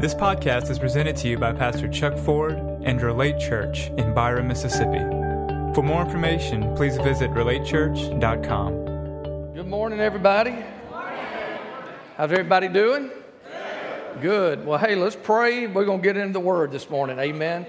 [0.00, 2.54] This podcast is presented to you by Pastor Chuck Ford
[2.84, 5.00] and Relate Church in Byram, Mississippi.
[5.74, 9.52] For more information, please visit relatechurch.com.
[9.52, 10.56] Good morning, everybody.
[12.16, 13.10] How's everybody doing?
[14.22, 14.64] Good.
[14.64, 15.66] Well, hey, let's pray.
[15.66, 17.18] We're going to get into the word this morning.
[17.18, 17.66] Amen.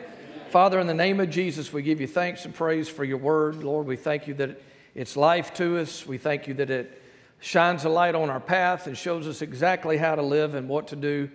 [0.51, 3.61] Father, in the name of Jesus, we give you thanks and praise for your word.
[3.61, 4.57] Lord, we thank you that
[4.95, 6.07] it's life to us.
[6.07, 7.01] We thank you that it
[7.41, 10.87] shines a light on our path and shows us exactly how to live and what
[10.87, 11.29] to do.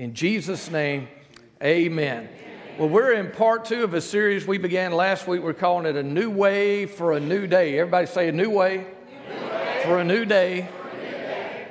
[0.00, 1.08] In Jesus' name,
[1.62, 2.30] amen.
[2.78, 5.42] Well, we're in part two of a series we began last week.
[5.42, 7.78] We're calling it A New Way for a New Day.
[7.78, 8.86] Everybody say a new way,
[9.28, 9.82] new way.
[9.84, 10.70] for a new day.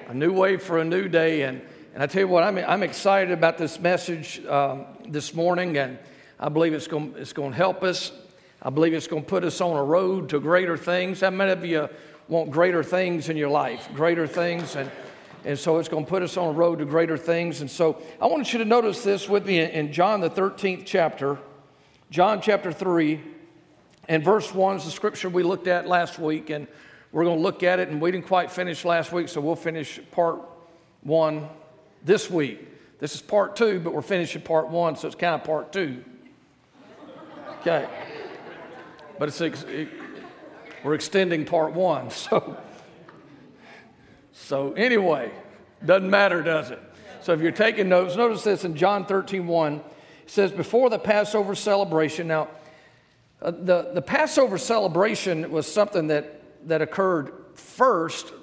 [0.10, 1.42] A new way for a new day.
[1.42, 1.60] And,
[1.96, 5.98] and I tell you what, I'm, I'm excited about this message um, this morning, and
[6.40, 8.12] I believe it's going, it's to help us.
[8.62, 11.22] I believe it's going to put us on a road to greater things.
[11.22, 11.90] How many of you
[12.28, 13.90] want greater things in your life?
[13.96, 14.76] Greater things.
[14.76, 14.92] And
[15.46, 17.62] and so it's going to put us on a road to greater things.
[17.62, 21.38] And so I want you to notice this with me in John, the 13th chapter,
[22.12, 23.22] John chapter 3,
[24.08, 26.50] and verse 1 is the scripture we looked at last week.
[26.50, 26.68] And
[27.12, 29.56] we're going to look at it, and we didn't quite finish last week, so we'll
[29.56, 30.42] finish part
[31.02, 31.48] one
[32.04, 32.68] this week.
[33.00, 36.04] This is part two, but we're finishing part one, so it's kind of part two.
[37.62, 37.88] Okay.
[39.18, 39.90] But it's, it,
[40.84, 42.58] we're extending part one, so.
[44.42, 45.32] So, anyway,
[45.86, 46.80] doesn't matter, does it?
[47.22, 49.76] So, if you're taking notes, notice this in John 13 1.
[49.76, 49.84] It
[50.26, 52.48] says, Before the Passover celebration, now,
[53.42, 58.34] uh, the, the Passover celebration was something that, that occurred first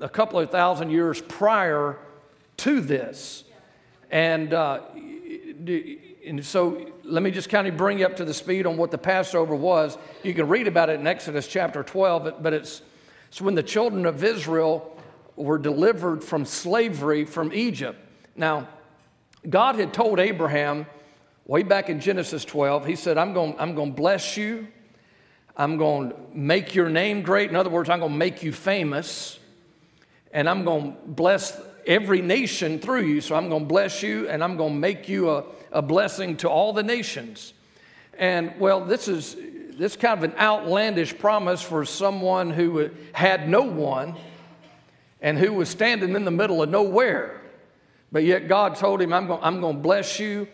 [0.00, 1.98] a couple of thousand years prior
[2.58, 3.44] to this.
[4.10, 4.80] And, uh,
[6.26, 8.90] and so let me just kind of bring you up to the speed on what
[8.90, 9.98] the Passover was.
[10.24, 12.82] You can read about it in Exodus chapter 12, but it's,
[13.28, 14.97] it's when the children of Israel
[15.38, 17.98] were delivered from slavery from Egypt.
[18.36, 18.68] Now,
[19.48, 20.86] God had told Abraham
[21.46, 24.68] way back in Genesis 12, He said, I'm going I'm going to bless you.
[25.56, 27.50] I'm going to make your name great.
[27.50, 29.40] In other words, I'm going to make you famous.
[30.32, 33.20] And I'm going to bless every nation through you.
[33.20, 36.36] So I'm going to bless you and I'm going to make you a, a blessing
[36.38, 37.54] to all the nations.
[38.16, 39.36] And well, this is
[39.78, 44.16] this kind of an outlandish promise for someone who had no one
[45.20, 47.40] and who was standing in the middle of nowhere.
[48.10, 50.48] But yet God told him, I'm going, I'm going to bless you.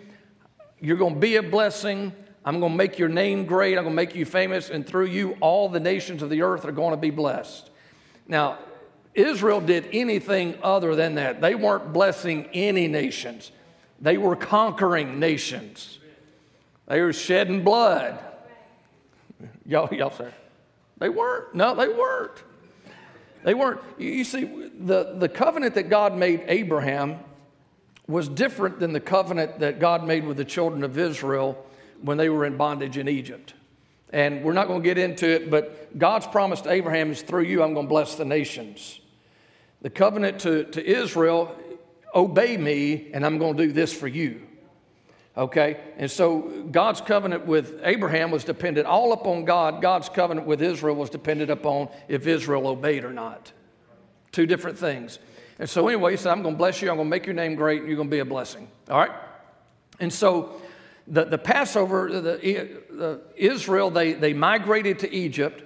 [0.81, 2.13] You're going to be a blessing.
[2.45, 3.79] I'm going to make your name great.
[3.79, 4.71] I'm going to make you famous.
[4.71, 7.71] And through you, all the nations of the earth are going to be blessed.
[8.27, 8.59] Now,
[9.15, 11.41] Israel did anything other than that.
[11.41, 13.53] They weren't blessing any nations,
[14.01, 15.99] they were conquering nations.
[16.87, 18.19] They were shedding blood.
[19.65, 20.29] Y'all, y'all say,
[20.99, 21.55] they weren't.
[21.55, 22.43] No, they weren't.
[23.45, 27.21] They weren't, you see, the, the covenant that God made Abraham
[28.09, 31.65] was different than the covenant that God made with the children of Israel
[32.03, 33.55] when they were in bondage in Egypt.
[34.11, 37.45] And we're not going to get into it, but God's promise to Abraham is through
[37.45, 39.01] you, I'm going to bless the nations.
[39.83, 41.55] The covenant to, to Israel,
[42.15, 44.43] obey me, and I'm going to do this for you.
[45.37, 45.81] Okay?
[45.97, 49.83] And so God's covenant with Abraham was dependent all upon God.
[49.83, 53.53] God's covenant with Israel was dependent upon if Israel obeyed or not.
[54.33, 55.19] Two different things.
[55.59, 56.91] And so, anyway, he said, I'm going to bless you.
[56.91, 58.69] I'm going to make your name great, and you're going to be a blessing.
[58.91, 59.13] All right?
[60.01, 60.61] And so,
[61.07, 62.21] the, the Passover, the,
[62.91, 65.63] the Israel, they, they migrated to Egypt.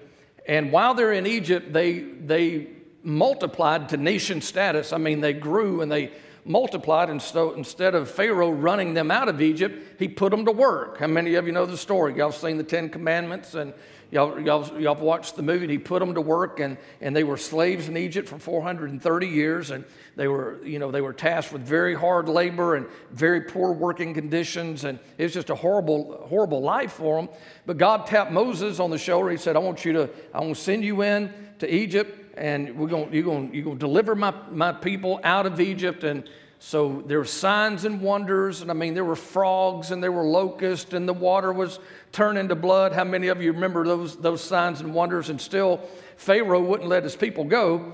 [0.47, 2.69] And while they're in Egypt, they, they
[3.03, 4.93] multiplied to nation status.
[4.93, 6.11] I mean, they grew and they
[6.49, 7.11] multiplied.
[7.11, 10.99] And so instead of Pharaoh running them out of Egypt, he put them to work.
[10.99, 12.17] How many of you know the story?
[12.17, 13.75] Y'all seen the Ten Commandments and
[14.11, 15.65] y'all, y'all, y'all watched the movie.
[15.65, 19.27] And he put them to work, and, and they were slaves in Egypt for 430
[19.27, 19.71] years.
[19.71, 19.85] And
[20.17, 24.15] they were, you know, they were tasked with very hard labor and very poor working
[24.15, 24.85] conditions.
[24.85, 27.29] And it was just a horrible, horrible life for them.
[27.67, 29.31] But God tapped Moses on the shoulder.
[29.31, 32.77] He said, I want you to, I want to send you in to Egypt and
[32.79, 36.05] we're going, you're going, you're going to deliver my, my people out of Egypt.
[36.05, 36.29] And
[36.59, 38.63] so there were signs and wonders.
[38.63, 41.79] And I mean, there were frogs and there were locusts and the water was
[42.13, 42.93] turned into blood.
[42.93, 45.31] How many of you remember those, those signs and wonders?
[45.31, 45.81] And still,
[46.17, 47.93] Pharaoh wouldn't let his people go.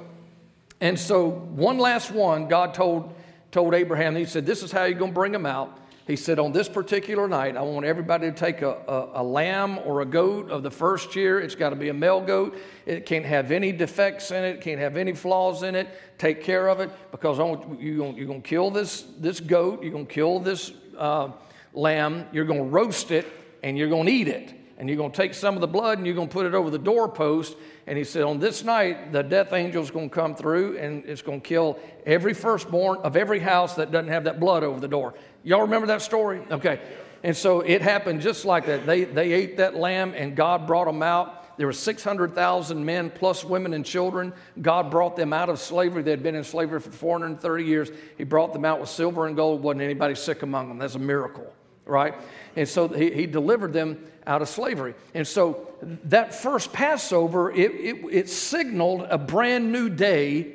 [0.80, 3.14] And so, one last one, God told,
[3.50, 5.78] told Abraham, He said, This is how you're going to bring them out.
[6.06, 9.78] He said, On this particular night, I want everybody to take a, a, a, lamb
[9.86, 11.40] or a goat of the first year.
[11.40, 12.58] It's got to be a male goat.
[12.84, 15.88] It can't have any defects in it, can't have any flaws in it.
[16.18, 17.96] Take care of it because want, you're
[18.26, 21.30] going to kill this, this goat, you're going to kill this uh,
[21.72, 23.26] lamb, you're going to roast it,
[23.62, 24.52] and you're going to eat it.
[24.76, 26.54] and you're going to take some of the blood and you're going to put it
[26.54, 27.56] over the doorpost.
[27.86, 31.04] And he said, On this night, the death angel is going to come through and
[31.04, 34.80] it's going to kill every firstborn of every house that doesn't have that blood over
[34.80, 35.14] the door.
[35.42, 36.42] Y'all remember that story?
[36.50, 36.80] Okay.
[37.22, 38.86] And so it happened just like that.
[38.86, 41.56] They, they ate that lamb and God brought them out.
[41.56, 44.32] There were 600,000 men plus women and children.
[44.60, 46.02] God brought them out of slavery.
[46.02, 47.90] They had been in slavery for 430 years.
[48.18, 49.62] He brought them out with silver and gold.
[49.62, 50.78] Wasn't anybody sick among them.
[50.78, 51.52] That's a miracle,
[51.86, 52.14] right?
[52.56, 54.94] And so he, he delivered them out of slavery.
[55.12, 55.68] And so
[56.04, 60.54] that first Passover, it, it, it signaled a brand new day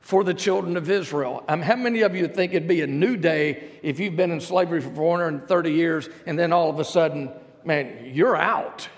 [0.00, 1.44] for the children of Israel.
[1.48, 4.40] Um, how many of you think it'd be a new day if you've been in
[4.40, 7.30] slavery for 430 years and then all of a sudden,
[7.64, 8.88] man, you're out?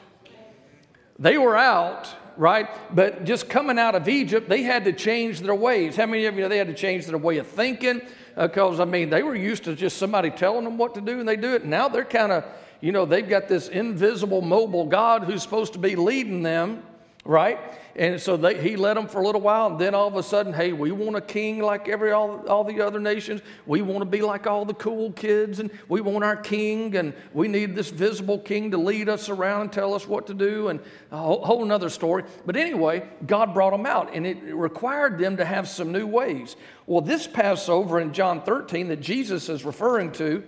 [1.19, 2.69] They were out, right?
[2.95, 5.95] But just coming out of Egypt, they had to change their ways.
[5.95, 8.01] How many of you know they had to change their way of thinking?
[8.37, 11.21] Because, uh, I mean, they were used to just somebody telling them what to do
[11.21, 11.65] and they do it.
[11.65, 12.45] Now they're kind of,
[12.81, 16.83] you know, they've got this invisible, mobile God who's supposed to be leading them,
[17.25, 17.59] right?
[17.97, 20.23] And so they, he led them for a little while, and then all of a
[20.23, 23.41] sudden, hey, we want a king like every all, all the other nations.
[23.67, 27.15] We want to be like all the cool kids, and we want our king, and
[27.33, 30.69] we need this visible king to lead us around and tell us what to do,
[30.69, 30.81] and
[31.13, 32.25] a whole, whole other story.
[32.45, 36.57] But anyway, God brought them out, and it required them to have some new ways.
[36.87, 40.43] Well, this Passover in John 13 that Jesus is referring to,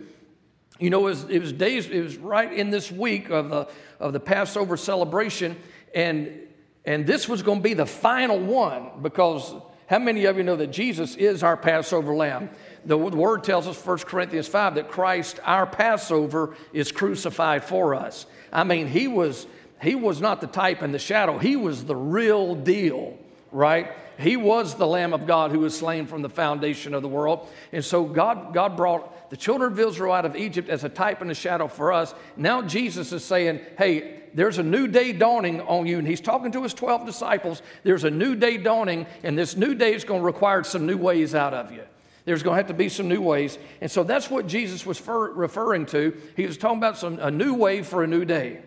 [0.79, 3.69] you know, it was, it was days, it was right in this week of the,
[3.99, 5.57] of the Passover celebration,
[5.95, 6.46] and
[6.87, 9.53] and this was going to be the final one because
[9.89, 12.49] how many of you know that Jesus is our Passover lamb?
[12.85, 18.27] The word tells us, 1 Corinthians 5, that Christ, our Passover, is crucified for us.
[18.53, 19.47] I mean, he was,
[19.83, 23.19] he was not the type and the shadow, he was the real deal,
[23.51, 23.93] right?
[24.19, 27.49] He was the Lamb of God who was slain from the foundation of the world.
[27.73, 31.21] And so God, God brought the children of Israel out of Egypt as a type
[31.21, 32.15] and a shadow for us.
[32.37, 35.99] Now Jesus is saying, hey, there's a new day dawning on you.
[35.99, 37.63] And he's talking to his 12 disciples.
[37.85, 40.97] There's a new day dawning, and this new day is going to require some new
[40.99, 41.83] ways out of you.
[42.27, 43.57] There's going to have to be some new ways.
[43.81, 46.15] And so that's what Jesus was referring to.
[46.37, 48.61] He was talking about some, a new way for a new day.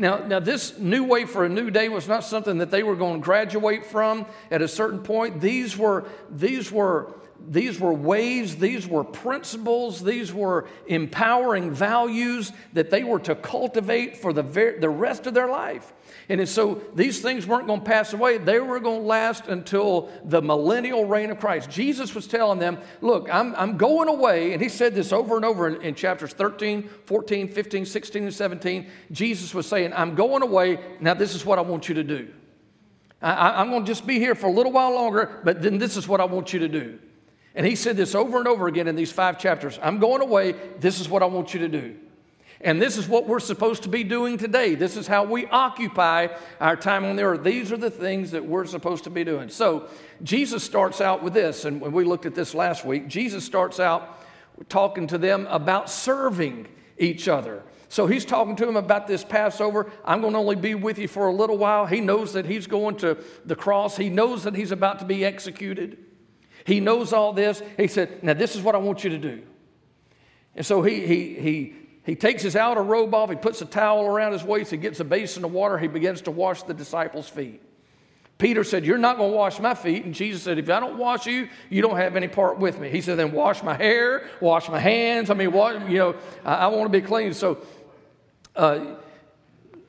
[0.00, 2.96] Now, now, this new way for a new day was not something that they were
[2.96, 5.42] going to graduate from at a certain point.
[5.42, 7.12] These were, these were
[7.48, 14.16] these were ways, these were principles, these were empowering values that they were to cultivate
[14.16, 15.92] for the, ver- the rest of their life.
[16.30, 20.08] And so these things weren't going to pass away, they were going to last until
[20.24, 21.68] the millennial reign of Christ.
[21.68, 24.52] Jesus was telling them, Look, I'm, I'm going away.
[24.52, 28.32] And he said this over and over in, in chapters 13, 14, 15, 16, and
[28.32, 28.90] 17.
[29.10, 30.78] Jesus was saying, I'm going away.
[31.00, 32.28] Now, this is what I want you to do.
[33.20, 35.96] I, I'm going to just be here for a little while longer, but then this
[35.96, 37.00] is what I want you to do.
[37.56, 40.52] And he said this over and over again in these five chapters I'm going away.
[40.78, 41.96] This is what I want you to do.
[42.62, 44.74] And this is what we're supposed to be doing today.
[44.74, 46.28] This is how we occupy
[46.60, 47.42] our time on the earth.
[47.42, 49.48] These are the things that we're supposed to be doing.
[49.48, 49.88] So
[50.22, 53.80] Jesus starts out with this, and when we looked at this last week, Jesus starts
[53.80, 54.20] out
[54.68, 56.68] talking to them about serving
[56.98, 57.62] each other.
[57.88, 59.90] So he's talking to them about this Passover.
[60.04, 61.86] I'm going to only be with you for a little while.
[61.86, 63.16] He knows that he's going to
[63.46, 65.98] the cross, he knows that he's about to be executed.
[66.66, 67.62] He knows all this.
[67.78, 69.42] He said, Now, this is what I want you to do.
[70.54, 71.74] And so he, he, he,
[72.04, 75.00] he takes his outer robe off, he puts a towel around his waist, he gets
[75.00, 77.62] a basin of water, he begins to wash the disciples' feet.
[78.40, 80.04] Peter said, You're not going to wash my feet.
[80.06, 82.88] And Jesus said, If I don't wash you, you don't have any part with me.
[82.88, 85.28] He said, Then wash my hair, wash my hands.
[85.28, 87.34] I mean, what, you know, I, I want to be clean.
[87.34, 87.58] So,
[88.56, 88.94] uh,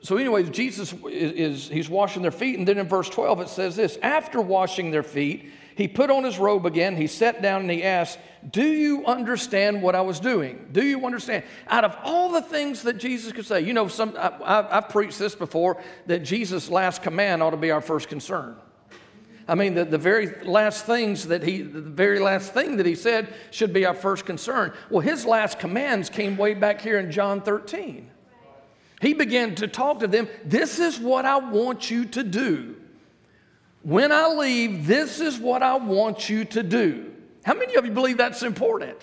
[0.02, 2.58] so anyways, Jesus is, is, he's washing their feet.
[2.58, 6.24] And then in verse 12, it says this After washing their feet, he put on
[6.24, 8.18] his robe again, he sat down and he asked,
[8.50, 10.68] Do you understand what I was doing?
[10.72, 11.44] Do you understand?
[11.68, 15.20] Out of all the things that Jesus could say, you know, some, I, have preached
[15.20, 18.56] this before that Jesus' last command ought to be our first concern.
[19.46, 22.94] I mean, the, the very last things that he, the very last thing that he
[22.96, 24.72] said should be our first concern.
[24.90, 28.11] Well, his last commands came way back here in John 13.
[29.02, 30.28] He began to talk to them.
[30.44, 32.76] This is what I want you to do.
[33.82, 37.10] When I leave, this is what I want you to do.
[37.44, 38.96] How many of you believe that's important?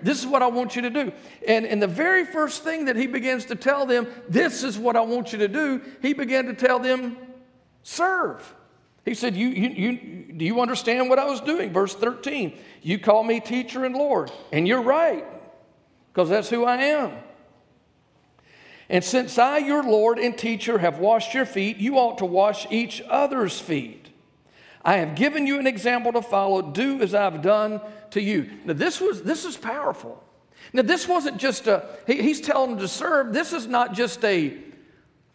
[0.00, 1.12] This is what I want you to do.
[1.46, 4.96] And, and the very first thing that he begins to tell them, this is what
[4.96, 7.18] I want you to do, he began to tell them,
[7.82, 8.54] serve.
[9.04, 11.70] He said, you, you, you, Do you understand what I was doing?
[11.70, 14.32] Verse 13, you call me teacher and Lord.
[14.52, 15.26] And you're right,
[16.12, 17.12] because that's who I am.
[18.88, 22.66] And since I, your Lord and teacher, have washed your feet, you ought to wash
[22.70, 24.08] each other's feet.
[24.82, 26.62] I have given you an example to follow.
[26.62, 27.80] Do as I've done
[28.10, 28.48] to you.
[28.64, 30.24] Now, this, was, this is powerful.
[30.72, 33.32] Now, this wasn't just a, he, he's telling them to serve.
[33.32, 34.56] This is not just a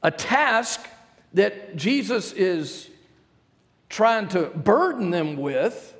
[0.04, 0.86] a task
[1.34, 2.90] that Jesus is
[3.90, 5.96] trying to burden them with.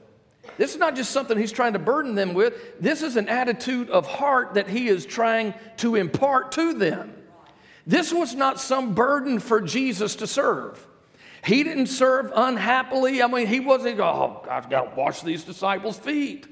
[0.58, 2.54] This is not just something he's trying to burden them with.
[2.80, 7.14] This is an attitude of heart that he is trying to impart to them.
[7.86, 10.86] This was not some burden for Jesus to serve.
[11.44, 13.22] He didn't serve unhappily.
[13.22, 16.48] I mean, he wasn't, oh, I've got to wash these disciples' feet.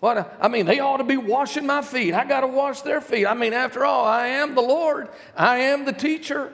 [0.00, 0.36] What?
[0.40, 2.14] I mean, they ought to be washing my feet.
[2.14, 3.26] I got to wash their feet.
[3.26, 6.52] I mean, after all, I am the Lord, I am the teacher.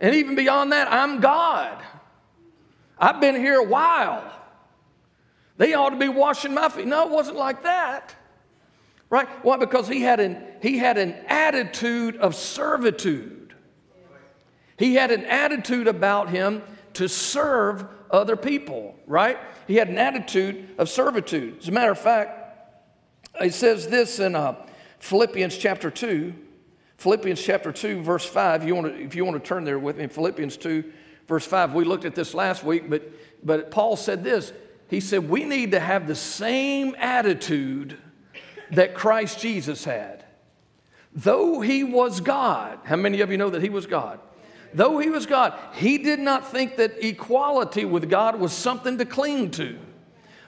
[0.00, 1.80] And even beyond that, I'm God.
[2.98, 4.24] I've been here a while.
[5.58, 6.86] They ought to be washing my feet.
[6.86, 8.14] No, it wasn't like that.
[9.12, 9.28] Right?
[9.44, 9.58] Why?
[9.58, 13.54] Because he had an, he had an attitude of servitude.
[14.78, 16.62] He had an attitude about him
[16.94, 19.36] to serve other people, right?
[19.66, 21.58] He had an attitude of servitude.
[21.58, 22.78] As a matter of fact,
[23.38, 24.56] it says this in uh,
[24.98, 26.32] Philippians chapter 2.
[26.96, 28.66] Philippians chapter 2, verse 5.
[28.66, 30.90] You want to, if you want to turn there with me, Philippians 2,
[31.28, 31.74] verse 5.
[31.74, 33.12] We looked at this last week, but,
[33.44, 34.54] but Paul said this.
[34.88, 37.98] He said, We need to have the same attitude
[38.72, 40.24] that Christ Jesus had.
[41.14, 44.18] Though he was God, how many of you know that he was God?
[44.74, 49.04] Though he was God, he did not think that equality with God was something to
[49.04, 49.78] cling to,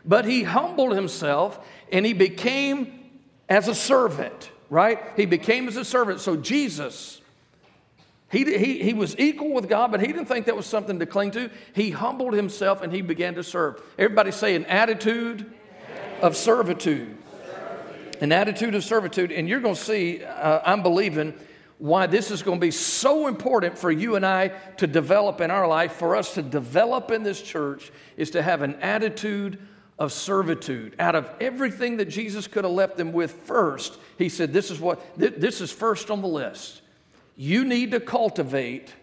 [0.04, 1.60] but he humbled himself
[1.92, 3.10] and he became
[3.50, 5.00] as a servant, right?
[5.16, 6.20] He became as a servant.
[6.20, 7.20] So Jesus,
[8.32, 11.04] he, he, he was equal with God, but he didn't think that was something to
[11.04, 11.50] cling to.
[11.74, 13.82] He humbled himself and he began to serve.
[13.98, 15.52] Everybody say an attitude
[16.22, 17.18] of servitude
[18.24, 19.30] an attitude of servitude.
[19.30, 21.34] And you're going to see, uh, I'm believing,
[21.78, 25.50] why this is going to be so important for you and I to develop in
[25.50, 29.58] our life, for us to develop in this church, is to have an attitude
[29.98, 30.96] of servitude.
[30.98, 34.80] Out of everything that Jesus could have left them with first, he said, This is
[34.80, 36.80] what, th- this is first on the list.
[37.36, 38.94] You need to cultivate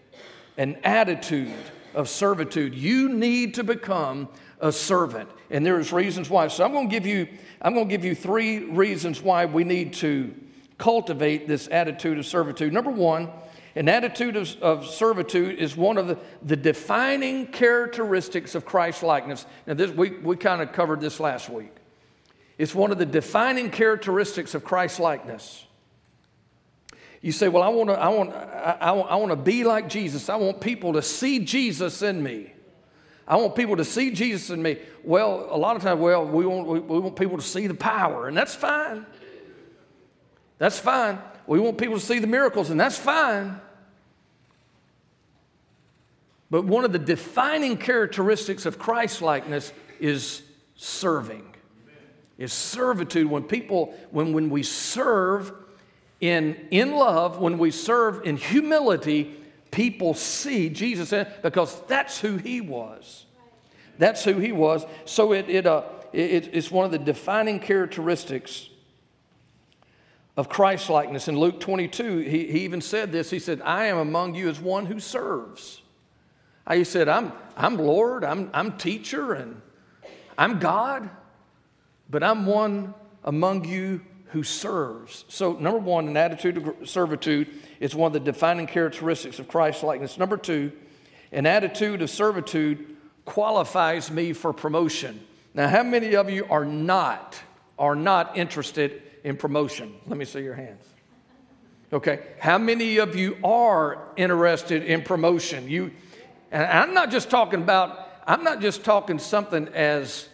[0.58, 1.54] an attitude
[1.94, 2.74] of servitude.
[2.74, 5.30] You need to become a servant.
[5.52, 6.48] And there's reasons why.
[6.48, 7.28] So I'm going to give you
[7.62, 10.34] I'm going to give you three reasons why we need to
[10.80, 12.74] cultivate this attitude of servitude.
[12.74, 13.30] Number one,
[13.76, 19.46] an attitude of, of servitude is one of the, the defining characteristics of Christ likeness.
[19.68, 21.72] Now, this, we, we kind of covered this last week.
[22.58, 25.66] It's one of the defining characteristics of Christ likeness.
[27.22, 29.88] You say, Well, I want to I want, I, I, I want to be like
[29.88, 30.30] Jesus.
[30.30, 32.54] I want people to see Jesus in me.
[33.32, 34.78] I want people to see Jesus in me.
[35.06, 37.74] Well, a lot of times, well, we want, we, we want people to see the
[37.74, 39.06] power, and that's fine.
[40.58, 41.18] That's fine.
[41.48, 43.62] We want people to see the miracles, and that's fine.
[46.50, 49.72] But one of the defining characteristics of Christ likeness
[50.02, 50.42] is
[50.76, 51.56] serving,
[52.38, 53.28] is servitude.
[53.28, 55.54] When people, when, when we serve
[56.20, 59.38] in, in love, when we serve in humility,
[59.72, 63.26] people see Jesus because that's who he was.
[63.98, 64.86] That's who he was.
[65.06, 68.70] So it, it, uh, it, it's one of the defining characteristics
[70.38, 71.28] of Christ likeness.
[71.28, 73.30] In Luke 22, he, he even said this.
[73.30, 75.82] He said, I am among you as one who serves.
[76.72, 79.62] He said, I'm, I'm Lord, I'm, I'm teacher, and
[80.38, 81.10] I'm God,
[82.10, 84.02] but I'm one among you
[84.32, 85.26] who serves.
[85.28, 89.84] So, number one, an attitude of servitude is one of the defining characteristics of Christ
[89.84, 90.18] likeness.
[90.18, 90.72] Number two,
[91.32, 92.96] an attitude of servitude
[93.26, 95.20] qualifies me for promotion.
[95.54, 97.40] Now, how many of you are not
[97.78, 99.94] are not interested in promotion?
[100.08, 100.86] Let me see your hands.
[101.92, 105.70] Okay, how many of you are interested in promotion?
[105.70, 105.92] You,
[106.52, 108.08] and I'm not just talking about.
[108.26, 110.30] I'm not just talking something as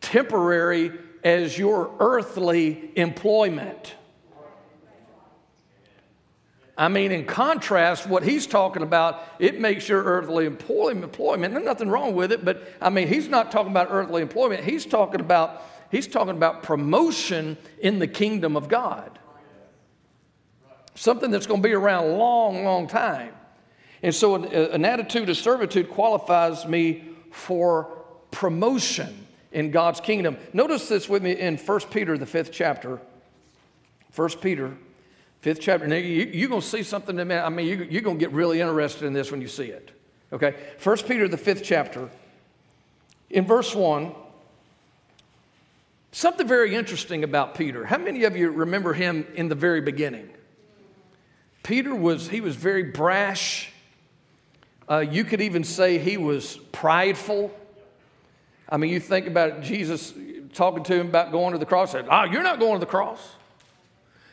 [0.00, 0.92] temporary
[1.24, 3.94] as your earthly employment.
[6.76, 11.52] I mean, in contrast, what he's talking about, it makes your earthly employment.
[11.52, 14.64] There's nothing wrong with it, but I mean, he's not talking about earthly employment.
[14.64, 19.18] He's talking about he's talking about promotion in the kingdom of God.
[20.94, 23.34] Something that's going to be around a long, long time.
[24.02, 29.21] And so, an, an attitude of servitude qualifies me for promotion
[29.52, 30.36] in God's kingdom.
[30.52, 33.00] Notice this with me in 1 Peter, the fifth chapter.
[34.14, 34.72] 1 Peter,
[35.40, 35.86] fifth chapter.
[35.86, 38.32] Now, you, are going to see something that, I mean, you, you're going to get
[38.32, 39.90] really interested in this when you see it.
[40.32, 40.54] Okay?
[40.82, 42.10] 1 Peter, the fifth chapter.
[43.30, 44.12] In verse 1,
[46.12, 47.86] something very interesting about Peter.
[47.86, 50.28] How many of you remember him in the very beginning?
[51.62, 53.70] Peter was, he was very brash.
[54.90, 57.52] Uh, you could even say he was prideful.
[58.68, 60.14] I mean, you think about Jesus
[60.54, 62.86] talking to him about going to the cross, said, Ah, you're not going to the
[62.86, 63.36] cross.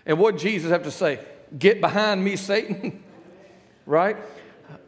[0.05, 1.19] And what Jesus have to say?
[1.57, 3.03] Get behind me, Satan.
[3.85, 4.17] right?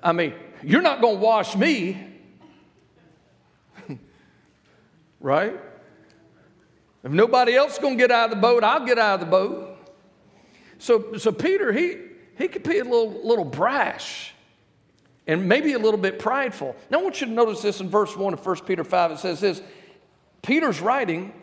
[0.02, 0.34] I mean,
[0.64, 2.08] you're not going to wash me,
[5.20, 5.60] right?
[7.04, 9.20] If nobody else is going to get out of the boat, I'll get out of
[9.22, 9.78] the boat.
[10.78, 11.98] So, so Peter, he,
[12.38, 14.34] he could be a little, little brash
[15.28, 16.76] and maybe a little bit prideful.
[16.90, 19.12] Now, I want you to notice this in verse 1 of 1 Peter 5.
[19.12, 19.62] It says this
[20.42, 21.34] Peter's writing,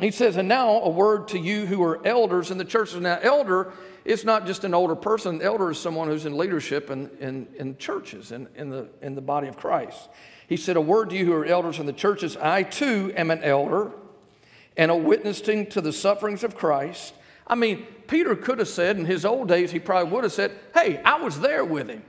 [0.00, 3.00] he says, And now a word to you who are elders in the churches.
[3.00, 3.72] Now, elder
[4.04, 7.76] is not just an older person, elder is someone who's in leadership in, in, in
[7.76, 10.08] churches, in, in, the, in the body of Christ.
[10.48, 12.36] He said, A word to you who are elders in the churches.
[12.36, 13.92] I too am an elder
[14.76, 17.14] and a witnessing to the sufferings of Christ.
[17.46, 20.52] I mean, Peter could have said in his old days, he probably would have said,
[20.74, 22.02] Hey, I was there with him.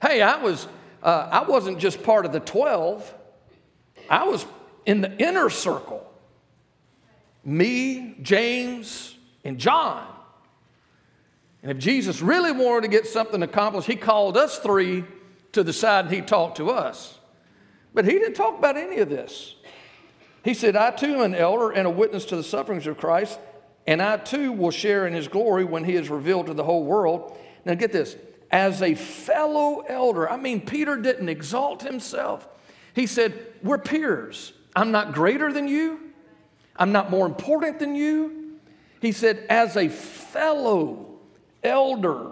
[0.00, 0.66] Hey, I was,
[1.02, 3.14] uh, I wasn't just part of the 12,
[4.08, 4.44] I was
[4.86, 6.10] in the inner circle.
[7.44, 10.06] Me, James, and John.
[11.62, 15.04] And if Jesus really wanted to get something accomplished, he called us three
[15.52, 17.18] to the side and he talked to us.
[17.94, 19.54] But he didn't talk about any of this.
[20.42, 23.38] He said, I too am an elder and a witness to the sufferings of Christ,
[23.86, 26.84] and I too will share in his glory when he is revealed to the whole
[26.84, 27.38] world.
[27.64, 28.16] Now get this
[28.54, 30.30] as a fellow elder.
[30.30, 32.46] I mean, Peter didn't exalt himself.
[32.94, 33.34] He said,
[33.64, 34.52] We're peers.
[34.76, 35.98] I'm not greater than you,
[36.76, 38.60] I'm not more important than you.
[39.00, 41.18] He said, As a fellow
[41.64, 42.30] elder,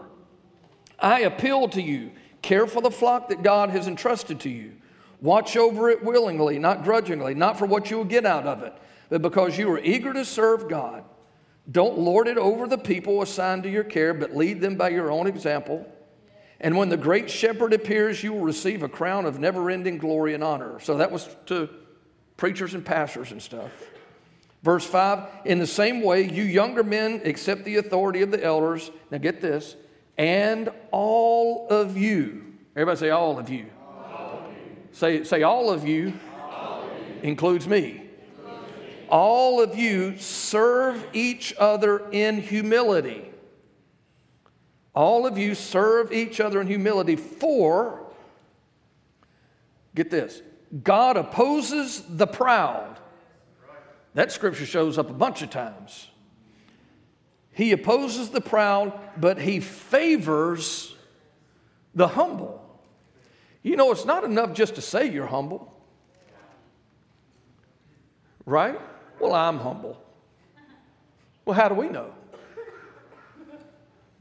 [0.98, 2.12] I appeal to you.
[2.40, 4.72] Care for the flock that God has entrusted to you.
[5.20, 8.74] Watch over it willingly, not grudgingly, not for what you will get out of it,
[9.08, 11.04] but because you are eager to serve God.
[11.70, 15.10] Don't lord it over the people assigned to your care, but lead them by your
[15.10, 15.91] own example.
[16.62, 20.32] And when the great shepherd appears, you will receive a crown of never ending glory
[20.32, 20.78] and honor.
[20.78, 21.68] So that was to
[22.36, 23.70] preachers and pastors and stuff.
[24.62, 28.92] Verse 5 In the same way, you younger men accept the authority of the elders.
[29.10, 29.74] Now get this,
[30.16, 32.44] and all of you.
[32.76, 33.66] Everybody say, all of you.
[34.92, 37.28] Say, say, all of you, all of you.
[37.28, 38.02] includes me.
[39.08, 43.31] All of you serve each other in humility
[44.94, 48.04] all of you serve each other in humility, for,
[49.94, 50.42] get this,
[50.82, 52.98] God opposes the proud.
[54.14, 56.08] That scripture shows up a bunch of times.
[57.52, 60.94] He opposes the proud, but he favors
[61.94, 62.58] the humble.
[63.62, 65.72] You know, it's not enough just to say you're humble,
[68.44, 68.80] right?
[69.20, 70.02] Well, I'm humble.
[71.44, 72.12] Well, how do we know?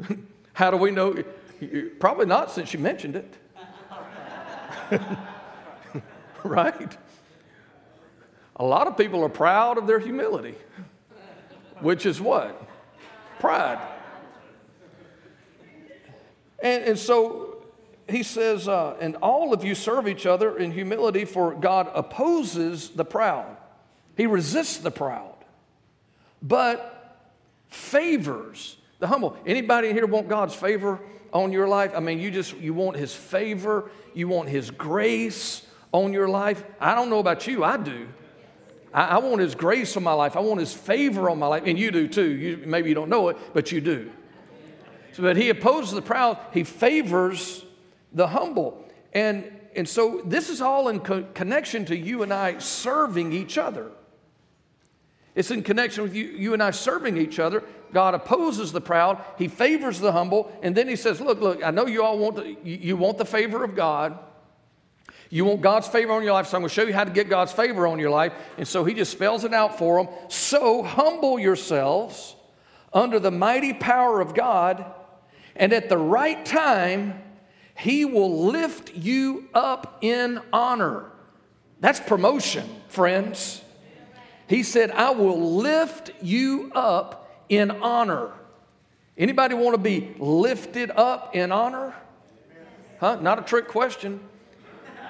[0.54, 1.24] How do we know?
[2.00, 3.34] Probably not since you mentioned it.
[6.44, 6.98] right?
[8.56, 10.56] A lot of people are proud of their humility,
[11.80, 12.62] which is what?
[13.40, 13.80] Pride.
[16.62, 17.64] And, and so
[18.08, 22.90] he says, uh, and all of you serve each other in humility, for God opposes
[22.90, 23.58] the proud.
[24.16, 25.36] He resists the proud,
[26.42, 27.18] but
[27.70, 29.36] favors the humble.
[29.46, 31.00] Anybody here want God's favor
[31.34, 31.92] on your life?
[31.96, 36.64] I mean, you just you want his favor, you want his grace on your life.
[36.80, 38.08] I don't know about you, I do.
[38.94, 40.38] I, I want his grace on my life.
[40.38, 41.64] I want his favor on my life.
[41.66, 42.30] And you do too.
[42.30, 44.12] You, maybe you don't know it, but you do.
[45.14, 47.66] So, but he opposes the proud, he favors
[48.14, 48.86] the humble.
[49.14, 53.58] And, and so this is all in co- connection to you and I serving each
[53.58, 53.92] other.
[55.34, 57.64] It's in connection with you, you and I serving each other.
[57.94, 61.72] God opposes the proud, He favors the humble, and then He says, Look, look, I
[61.72, 64.18] know you all want the, you, want the favor of God.
[65.30, 67.12] You want God's favor on your life, so I'm going to show you how to
[67.12, 68.34] get God's favor on your life.
[68.58, 70.14] And so He just spells it out for them.
[70.28, 72.36] So humble yourselves
[72.92, 74.86] under the mighty power of God,
[75.56, 77.22] and at the right time,
[77.76, 81.06] He will lift you up in honor.
[81.80, 83.62] That's promotion, friends.
[84.52, 88.34] He said, I will lift you up in honor.
[89.18, 91.96] Anybody want to be lifted up in honor?
[93.00, 93.16] Huh?
[93.22, 94.20] Not a trick question.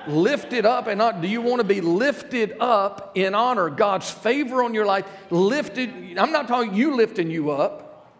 [0.07, 3.71] lifted up and not, do you want to be lifted up in honor?
[3.71, 5.89] God's favor on your life, lifted.
[6.19, 8.13] I'm not talking you lifting you up.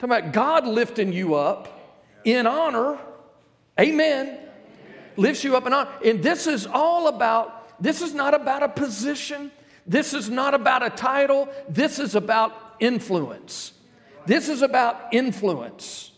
[0.00, 2.98] I'm talking about God lifting you up in honor.
[3.80, 4.38] Amen.
[5.16, 5.90] Lifts you up in honor.
[6.04, 9.50] And this is all about, this is not about a position.
[9.88, 13.72] This is not about a title, this is about influence.
[14.26, 16.12] This is about influence.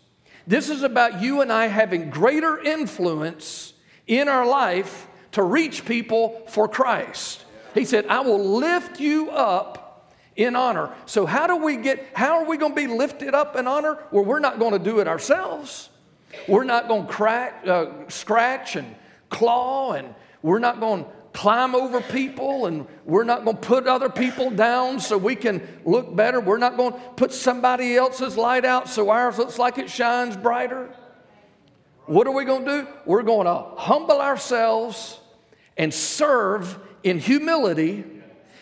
[0.46, 3.72] This is about you and I having greater influence
[4.09, 7.44] in our life to reach people for Christ.
[7.72, 10.92] He said, I will lift you up in honor.
[11.06, 13.98] So, how do we get, how are we going to be lifted up in honor?
[14.11, 15.88] Well, we're not going to do it ourselves.
[16.48, 18.96] We're not going to crack, uh, scratch and
[19.28, 23.86] claw, and we're not going to climb over people, and we're not going to put
[23.86, 26.40] other people down so we can look better.
[26.40, 30.36] We're not going to put somebody else's light out so ours looks like it shines
[30.36, 30.94] brighter.
[32.06, 32.88] What are we going to do?
[33.06, 35.20] We're going to humble ourselves
[35.76, 38.04] and serve in humility.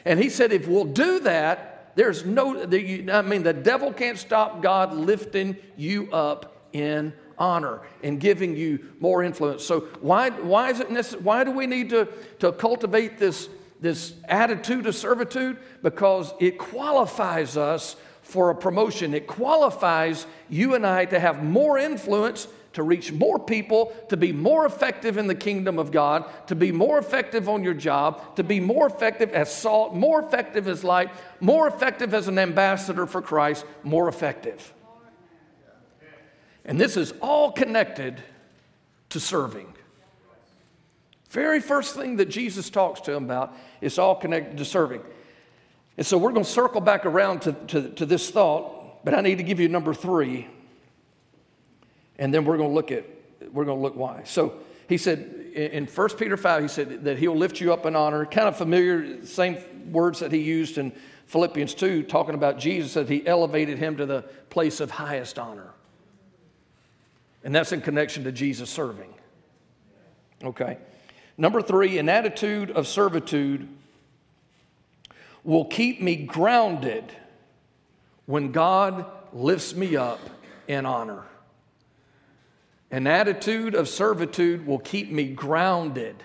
[0.04, 4.62] And he said, if we'll do that, there's no, I mean, the devil can't stop
[4.62, 9.64] God lifting you up in honor and giving you more influence.
[9.64, 11.22] So why, why is it necessary?
[11.22, 12.09] Why do we need to,
[12.40, 13.48] to cultivate this,
[13.81, 15.59] this attitude of servitude?
[15.83, 19.14] Because it qualifies us for a promotion.
[19.14, 22.48] It qualifies you and I to have more influence
[22.79, 26.70] to reach more people, to be more effective in the kingdom of God, to be
[26.70, 31.11] more effective on your job, to be more effective as salt, more effective as light,
[31.40, 34.72] more effective as an ambassador for Christ, more effective.
[36.68, 38.22] And this is all connected
[39.09, 39.72] to serving.
[41.31, 45.00] Very first thing that Jesus talks to him about is all connected to serving.
[45.96, 49.22] And so we're going to circle back around to, to, to this thought, but I
[49.22, 50.46] need to give you number three.
[52.18, 53.04] And then we're going to look at
[53.52, 54.22] we're going to look why.
[54.24, 55.18] So he said
[55.54, 58.26] in 1 Peter 5, he said that he'll lift you up in honor.
[58.26, 59.57] Kind of familiar, same
[59.90, 60.92] words that he used in
[61.26, 65.72] Philippians 2, talking about Jesus, that he elevated him to the place of highest honor.
[67.44, 69.14] And that's in connection to Jesus serving.
[70.42, 70.79] Okay.
[71.37, 73.68] Number three, an attitude of servitude
[75.44, 77.05] will keep me grounded
[78.27, 80.20] when God lifts me up
[80.66, 81.22] in honor.
[82.90, 86.16] An attitude of servitude will keep me grounded.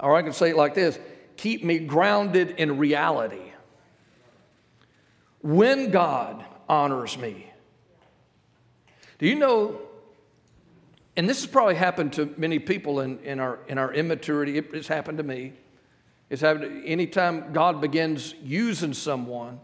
[0.00, 0.98] Or I can say it like this
[1.36, 3.52] keep me grounded in reality.
[5.40, 7.51] When God honors me,
[9.22, 9.78] do you know?
[11.16, 14.58] And this has probably happened to many people in, in, our, in our immaturity.
[14.58, 15.52] It, it's happened to me.
[16.28, 19.60] It's happened anytime God begins using someone.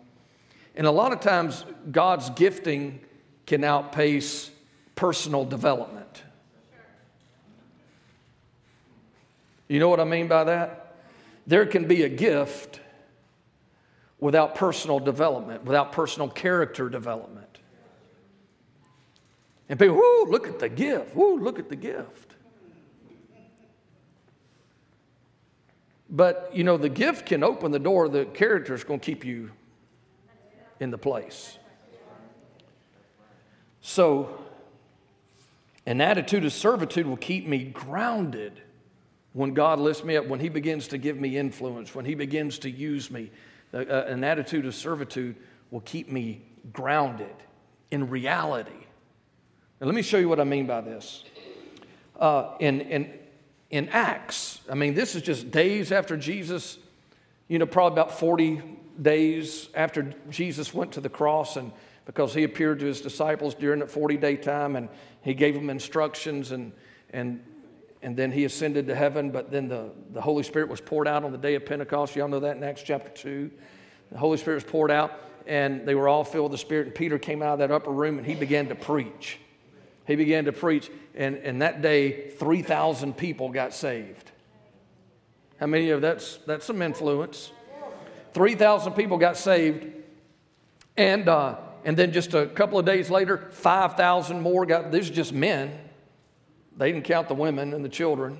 [0.76, 3.00] And a lot of times, God's gifting
[3.46, 4.48] can outpace
[4.94, 6.22] personal development.
[9.66, 10.98] You know what I mean by that?
[11.48, 12.78] There can be a gift
[14.20, 17.47] without personal development, without personal character development.
[19.68, 21.14] And people, whoo, look at the gift.
[21.14, 22.34] Whoo, look at the gift.
[26.10, 29.24] But, you know, the gift can open the door, the character is going to keep
[29.24, 29.50] you
[30.80, 31.58] in the place.
[33.82, 34.38] So,
[35.84, 38.60] an attitude of servitude will keep me grounded
[39.32, 42.58] when God lifts me up, when He begins to give me influence, when He begins
[42.60, 43.30] to use me.
[43.72, 45.36] Uh an attitude of servitude
[45.70, 47.34] will keep me grounded
[47.90, 48.87] in reality.
[49.80, 51.22] Now, let me show you what I mean by this.
[52.18, 53.12] Uh, in, in,
[53.70, 56.78] in Acts, I mean, this is just days after Jesus,
[57.46, 58.60] you know, probably about 40
[59.00, 61.70] days after Jesus went to the cross, and
[62.06, 64.88] because he appeared to his disciples during that 40 day time and
[65.22, 66.72] he gave them instructions, and,
[67.10, 67.40] and,
[68.02, 69.30] and then he ascended to heaven.
[69.30, 72.16] But then the, the Holy Spirit was poured out on the day of Pentecost.
[72.16, 73.48] Y'all know that in Acts chapter 2.
[74.10, 76.86] The Holy Spirit was poured out, and they were all filled with the Spirit.
[76.86, 79.38] And Peter came out of that upper room and he began to preach
[80.08, 84.32] he began to preach, and, and that day, 3,000 people got saved.
[85.60, 87.52] How many of that's that's some influence?
[88.32, 89.86] 3,000 people got saved,
[90.96, 94.90] and uh, and then just a couple of days later, 5,000 more got.
[94.90, 95.78] These are just men.
[96.76, 98.38] They didn't count the women and the children.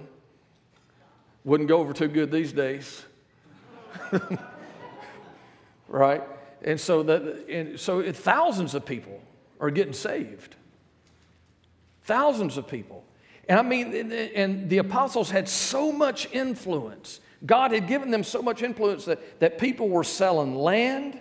[1.45, 3.05] Wouldn't go over too good these days,
[5.89, 6.23] right?
[6.63, 9.21] And so that and so thousands of people
[9.61, 10.55] are getting saved.
[12.09, 13.05] Thousands of people.
[13.51, 17.21] And I mean, and the apostles had so much influence.
[17.45, 21.21] God had given them so much influence that, that people were selling land,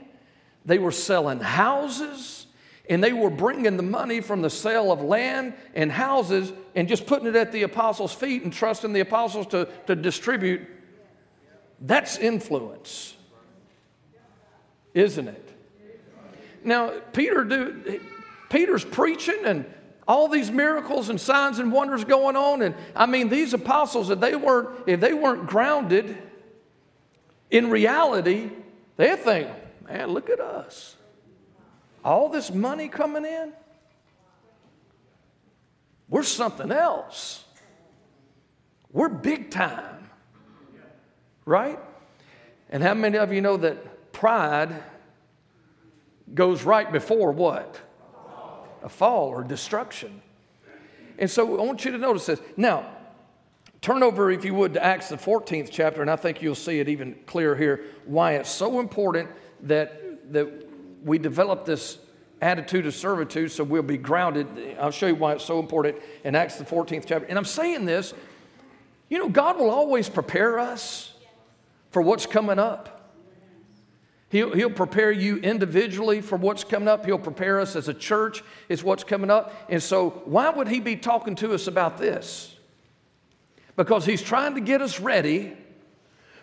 [0.64, 2.48] they were selling houses,
[2.90, 7.06] and they were bringing the money from the sale of land and houses and just
[7.06, 10.62] putting it at the apostles' feet and trusting the apostles to, to distribute.
[11.82, 13.18] That's influence,
[14.94, 15.50] isn't it?
[16.64, 18.00] Now, Peter do,
[18.50, 19.66] Peter's preaching and
[20.08, 24.20] all these miracles and signs and wonders going on and i mean these apostles if
[24.20, 26.18] they weren't if they weren't grounded
[27.52, 28.50] in reality
[28.98, 29.50] they think
[29.88, 30.96] man look at us.
[32.04, 33.54] All this money coming in?
[36.10, 37.44] We're something else.
[38.92, 40.10] We're big time.
[41.46, 41.80] Right?
[42.70, 44.84] And how many of you know that pride
[46.34, 47.80] goes right before what
[48.84, 50.22] a fall or destruction.
[51.18, 52.42] And so I want you to notice this.
[52.56, 52.86] Now,
[53.82, 56.80] turn over, if you would, to Acts, the 14th chapter, and I think you'll see
[56.80, 59.30] it even clearer here why it's so important
[59.64, 60.48] that, that
[61.04, 61.98] we develop this
[62.42, 64.48] attitude of servitude so we'll be grounded.
[64.80, 67.26] I'll show you why it's so important in Acts, the 14th chapter.
[67.28, 68.14] And I'm saying this,
[69.10, 71.14] you know, God will always prepare us
[71.92, 72.97] for what's coming up.
[74.30, 77.06] He'll, he'll prepare you individually for what's coming up.
[77.06, 79.54] He'll prepare us as a church is what's coming up.
[79.70, 82.54] And so, why would He be talking to us about this?
[83.78, 85.56] Because He's trying to get us ready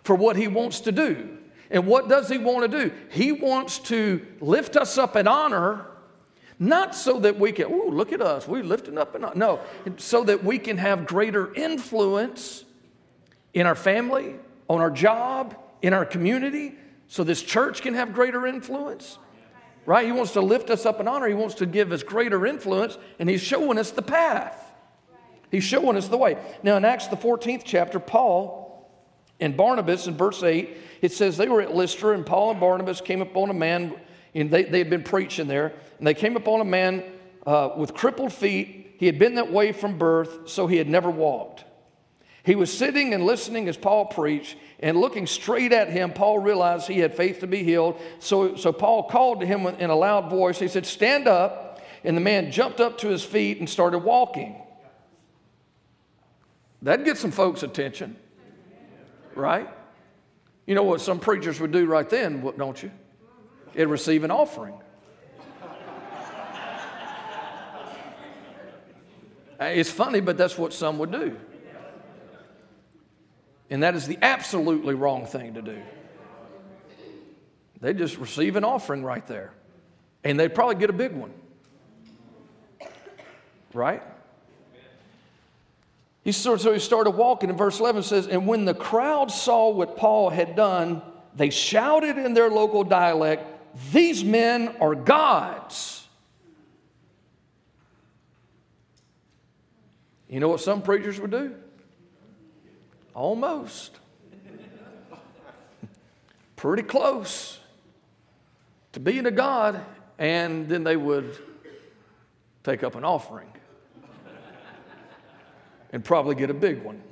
[0.03, 1.37] for what He wants to do.
[1.71, 2.95] And what does He want to do?
[3.11, 5.85] He wants to lift us up in honor,
[6.59, 9.35] not so that we can, oh, look at us, we're lifting up in honor.
[9.35, 9.61] No,
[9.99, 12.65] so that we can have greater influence
[13.53, 14.37] in our family,
[14.69, 16.77] on our job, in our community
[17.15, 19.21] so this church can have greater influence.
[19.87, 20.05] Right?
[20.05, 21.29] He wants to lift us up in honor.
[21.29, 24.73] He wants to give us greater influence, and he's showing us the path.
[25.49, 26.37] He's showing us the way.
[26.65, 28.91] Now, in Acts, the 14th chapter, Paul
[29.39, 33.01] and Barnabas, in verse 8, it says they were at Lystra, and Paul and Barnabas
[33.01, 33.95] came upon a man,
[34.35, 37.05] and they, they had been preaching there, and they came upon a man
[37.47, 38.97] uh, with crippled feet.
[38.99, 41.65] He had been that way from birth, so he had never walked.
[42.45, 46.87] He was sitting and listening as Paul preached, and looking straight at him, Paul realized
[46.87, 47.99] he had faith to be healed.
[48.19, 50.59] So, so Paul called to him in a loud voice.
[50.59, 51.81] He said, Stand up.
[52.05, 54.61] And the man jumped up to his feet and started walking.
[56.83, 58.17] That'd get some folks' attention,
[59.35, 59.71] right?
[60.67, 62.91] You know what some preachers would do right then, don't you?
[63.73, 64.75] It'd receive an offering.
[69.61, 71.39] It's funny, but that's what some would do.
[73.71, 75.79] And that is the absolutely wrong thing to do.
[77.81, 79.53] They just receive an offering right there.
[80.23, 81.33] And they probably get a big one.
[83.73, 84.03] Right?
[86.23, 89.69] He started, so he started walking, and verse 11 says, And when the crowd saw
[89.69, 91.03] what Paul had done,
[91.35, 93.47] they shouted in their local dialect,
[93.93, 96.07] These men are gods.
[100.29, 101.55] You know what some preachers would do?
[103.15, 103.99] Almost.
[106.57, 107.61] Pretty close
[108.93, 109.81] to being a God,
[110.19, 111.37] and then they would
[112.63, 113.49] take up an offering
[115.93, 117.03] and probably get a big one.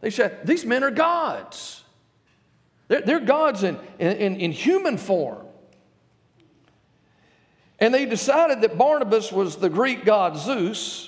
[0.00, 1.84] They said, These men are gods.
[2.88, 5.46] They're, they're gods in, in, in human form.
[7.78, 11.07] And they decided that Barnabas was the Greek god Zeus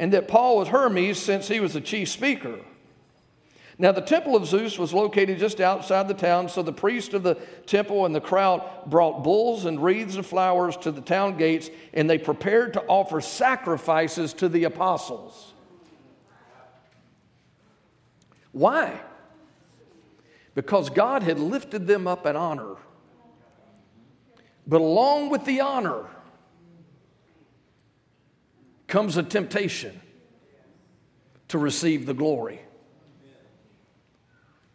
[0.00, 2.58] and that Paul was Hermes since he was the chief speaker.
[3.78, 7.22] Now, the temple of Zeus was located just outside the town, so the priest of
[7.22, 7.34] the
[7.66, 12.08] temple and the crowd brought bulls and wreaths of flowers to the town gates, and
[12.08, 15.52] they prepared to offer sacrifices to the apostles.
[18.52, 19.00] Why?
[20.54, 22.76] Because God had lifted them up in honor.
[24.66, 26.06] But along with the honor,
[28.90, 29.98] comes a temptation
[31.48, 32.60] to receive the glory.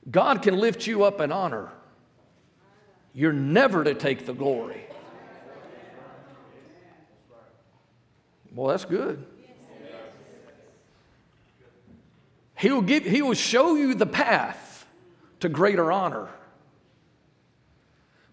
[0.10, 1.70] God can lift you up in honor.
[3.14, 4.82] You're never to take the glory.
[8.54, 9.26] Well, that's good.
[12.58, 14.88] He will, give, he will show you the path
[15.42, 16.30] to greater honor.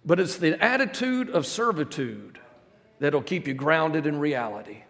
[0.05, 2.38] But it's the attitude of servitude
[3.01, 4.85] that'll keep you grounded in reality.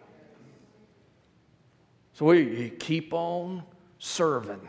[2.13, 3.63] So you keep on
[3.97, 4.67] serving.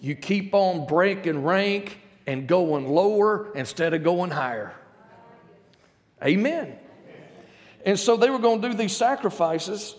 [0.00, 4.72] You keep on breaking rank and going lower instead of going higher.
[6.24, 6.78] Amen.
[7.84, 9.94] And so they were going to do these sacrifices.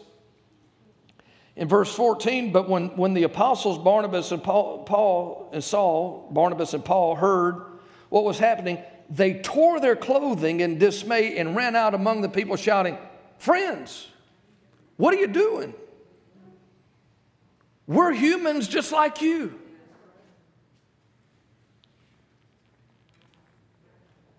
[1.56, 6.74] In verse 14, but when, when the apostles Barnabas and Paul, Paul and Saul, Barnabas
[6.74, 7.62] and Paul heard
[8.10, 12.56] what was happening, they tore their clothing in dismay and ran out among the people
[12.56, 12.98] shouting,
[13.40, 14.08] Friends,
[14.96, 15.74] what are you doing?
[17.90, 19.60] We're humans just like you.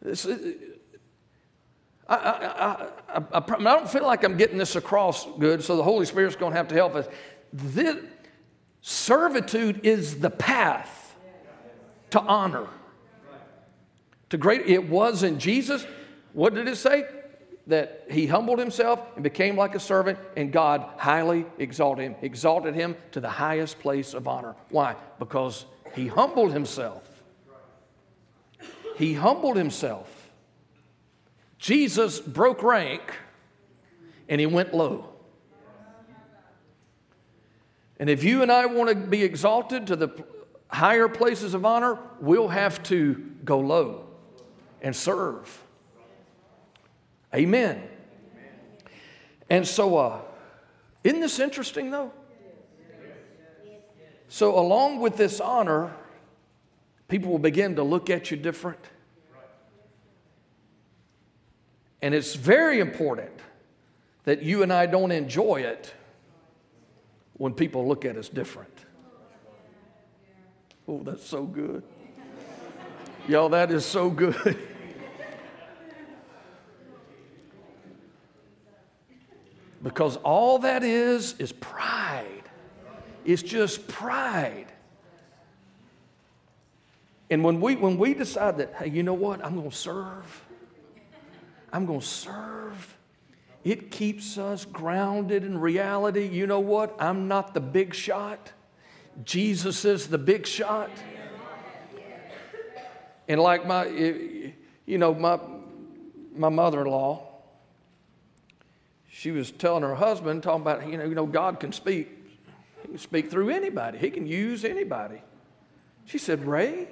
[0.01, 0.25] This,
[2.09, 6.07] I, I, I, I, don't feel like I'm getting this across good, so the Holy
[6.07, 7.09] Spirit's going to have to help us.
[7.53, 7.97] This,
[8.83, 11.17] servitude is the path
[12.11, 12.69] to honor.
[14.29, 15.85] To great, it was in Jesus.
[16.35, 17.05] What did it say?
[17.71, 22.75] That he humbled himself and became like a servant, and God highly exalted him, exalted
[22.75, 24.55] him to the highest place of honor.
[24.69, 24.97] Why?
[25.19, 27.07] Because he humbled himself.
[28.97, 30.31] He humbled himself.
[31.59, 33.03] Jesus broke rank
[34.29, 35.09] and he went low.
[37.99, 40.25] And if you and I want to be exalted to the
[40.69, 44.07] higher places of honor, we'll have to go low
[44.81, 45.63] and serve.
[47.35, 47.77] Amen.
[47.77, 47.87] Amen.
[49.49, 50.21] And so, uh,
[51.05, 52.13] isn't this interesting though?
[54.29, 55.93] So, along with this honor,
[57.09, 58.79] people will begin to look at you different.
[62.01, 63.33] And it's very important
[64.25, 65.93] that you and I don't enjoy it
[67.35, 68.73] when people look at us different.
[70.87, 71.83] Oh, that's so good.
[73.27, 74.59] Y'all, that is so good.
[79.83, 82.43] because all that is is pride.
[83.25, 84.67] It's just pride.
[87.31, 90.45] And when we, when we decide that, hey, you know what, I'm going to serve,
[91.73, 92.97] I'm going to serve,
[93.63, 96.27] it keeps us grounded in reality.
[96.27, 96.97] You know what?
[96.99, 98.53] I'm not the big shot.
[99.25, 100.91] Jesus is the big shot.
[103.29, 105.39] And like my, you know, my,
[106.35, 107.30] my mother in law,
[109.13, 112.09] she was telling her husband, talking about, you know, you know, God can speak.
[112.83, 113.99] He can speak through anybody.
[113.99, 115.21] He can use anybody.
[116.07, 116.89] She said, Ray?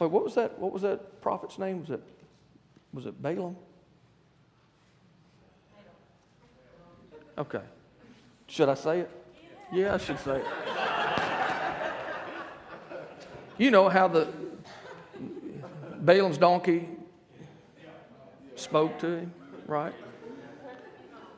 [0.00, 0.58] Wait, what was that?
[0.58, 1.80] What was that prophet's name?
[1.80, 2.02] Was it
[2.92, 3.56] was it Balaam?
[7.38, 7.62] Okay.
[8.48, 9.10] Should I say it?
[9.72, 10.46] Yeah, I should say it.
[13.58, 14.28] You know how the
[16.00, 16.88] Balaam's donkey
[18.56, 19.34] spoke to him,
[19.66, 19.94] right?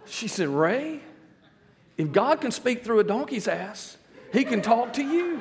[0.07, 1.01] She said, Ray,
[1.97, 3.97] if God can speak through a donkey's ass,
[4.33, 5.41] he can talk to you.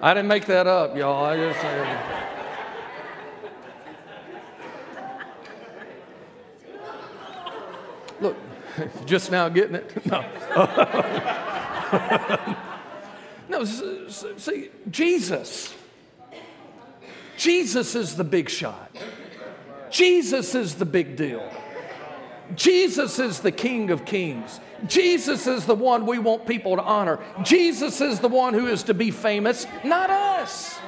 [0.00, 1.24] I didn't make that up, y'all.
[1.24, 2.24] I just said.
[8.20, 8.36] Look,
[9.06, 10.06] just now getting it?
[10.06, 10.24] No.
[13.48, 15.74] no, see, Jesus.
[17.36, 18.90] Jesus is the big shot.
[19.90, 21.50] Jesus is the big deal.
[22.54, 24.60] Jesus is the King of Kings.
[24.86, 27.20] Jesus is the one we want people to honor.
[27.42, 30.78] Jesus is the one who is to be famous, not us.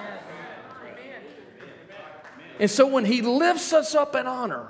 [2.58, 4.68] And so when he lifts us up in honor,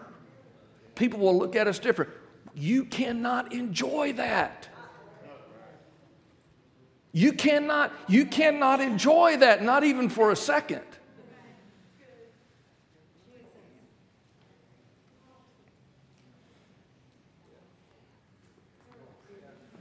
[0.94, 2.10] people will look at us different.
[2.54, 4.68] You cannot enjoy that.
[7.12, 10.82] You cannot, you cannot enjoy that, not even for a second.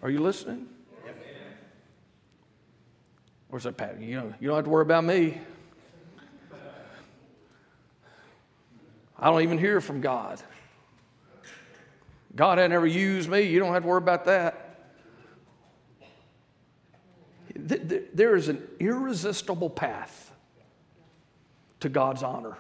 [0.02, 0.68] Are you listening?
[3.50, 4.00] Where's that Pat?
[4.00, 5.40] You, know, you don't have to worry about me.
[9.18, 10.42] I don't even hear from God.
[12.36, 13.42] God had never used me.
[13.42, 14.69] You don't have to worry about that.
[18.20, 20.34] There is an irresistible path
[21.80, 22.58] to God's honor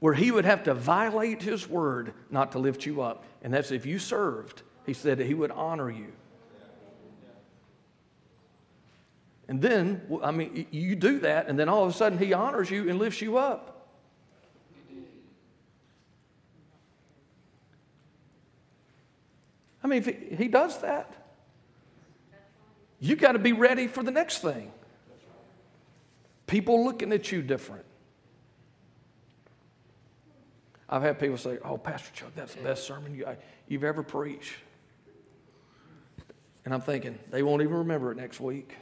[0.00, 3.22] where He would have to violate His word not to lift you up.
[3.42, 6.08] And that's if you served he said that he would honor you.
[9.46, 12.72] And then, I mean, you do that, and then all of a sudden he honors
[12.72, 13.86] you and lifts you up.
[19.84, 21.21] I mean, if he does that,
[23.02, 24.70] you got to be ready for the next thing.
[26.46, 27.84] People looking at you different.
[30.88, 34.54] I've had people say, Oh, Pastor Chuck, that's the best sermon you, have ever preached.
[36.64, 38.76] And I'm thinking, they won't even remember it next week.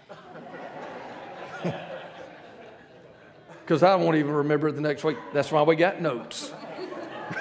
[3.70, 5.16] Because I won't even remember it the next week.
[5.32, 6.50] That's why we got notes.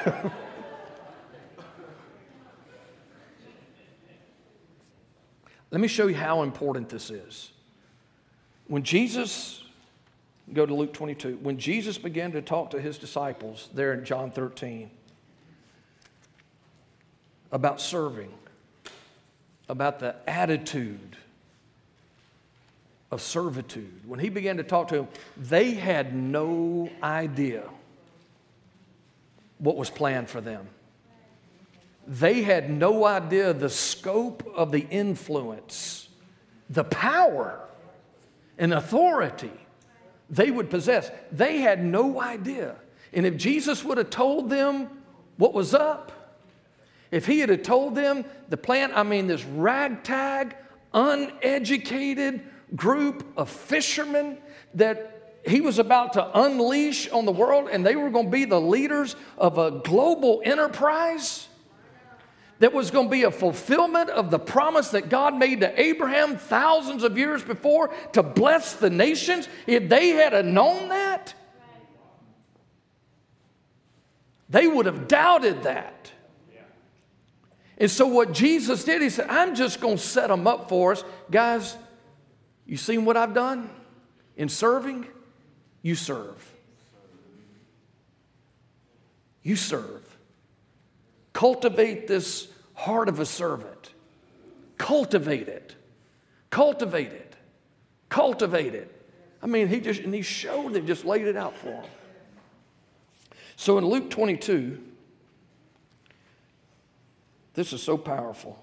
[5.72, 7.52] Let me show you how important this is.
[8.68, 9.64] When Jesus,
[10.54, 14.32] go to Luke 22, when Jesus began to talk to his disciples there in John
[14.32, 14.90] 13
[17.52, 18.32] about serving,
[19.67, 21.17] about the attitude
[23.12, 24.02] of servitude.
[24.08, 25.08] When he began to talk to them,
[25.38, 27.63] they had no idea
[29.58, 30.67] what was planned for them.
[32.10, 36.10] They had no idea the scope of the influence,
[36.68, 37.60] the power,
[38.58, 39.52] and authority
[40.32, 41.12] they would possess.
[41.32, 42.76] They had no idea.
[43.14, 44.90] And if Jesus would have told them
[45.38, 46.12] what was up,
[47.12, 50.56] if he had told them the plan, I mean, this ragtag,
[50.92, 52.42] uneducated
[52.76, 54.40] group of fishermen
[54.74, 58.46] that he was about to unleash on the world, and they were going to be
[58.46, 61.48] the leaders of a global enterprise
[62.60, 66.38] that was going to be a fulfillment of the promise that God made to Abraham
[66.38, 69.48] thousands of years before to bless the nations.
[69.66, 71.34] If they had known that,
[74.50, 76.12] they would have doubted that.
[77.78, 80.92] And so, what Jesus did, he said, I'm just going to set them up for
[80.92, 81.04] us.
[81.32, 81.78] Guys,
[82.66, 83.70] you seen what I've done
[84.36, 85.08] in serving?
[85.82, 86.54] You serve.
[89.44, 90.09] You serve.
[91.40, 93.94] Cultivate this heart of a servant.
[94.77, 95.73] Cultivate it.
[96.50, 97.33] Cultivate it.
[98.10, 98.94] Cultivate it.
[99.42, 101.85] I mean, he just, and he showed it, just laid it out for him.
[103.56, 104.83] So in Luke 22,
[107.54, 108.62] this is so powerful.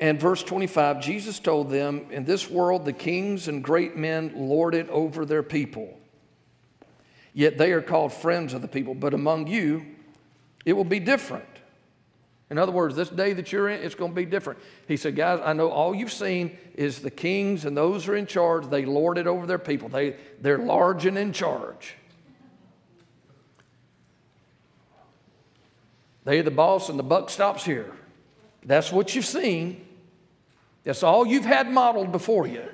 [0.00, 4.74] And verse 25, Jesus told them, In this world, the kings and great men lord
[4.74, 6.00] it over their people.
[7.34, 8.94] Yet they are called friends of the people.
[8.94, 9.86] But among you,
[10.64, 11.46] it will be different.
[12.50, 14.58] In other words, this day that you're in, it's going to be different.
[14.86, 18.16] He said, Guys, I know all you've seen is the kings and those who are
[18.16, 19.88] in charge, they lord it over their people.
[19.88, 21.94] They, they're large and in charge.
[26.24, 27.90] They're the boss and the buck stops here.
[28.64, 29.86] That's what you've seen.
[30.84, 32.64] That's all you've had modeled before you.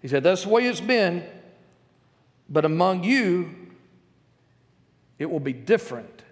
[0.00, 1.24] He said, That's the way it's been,
[2.52, 3.54] but among you,
[5.18, 6.22] it will be different.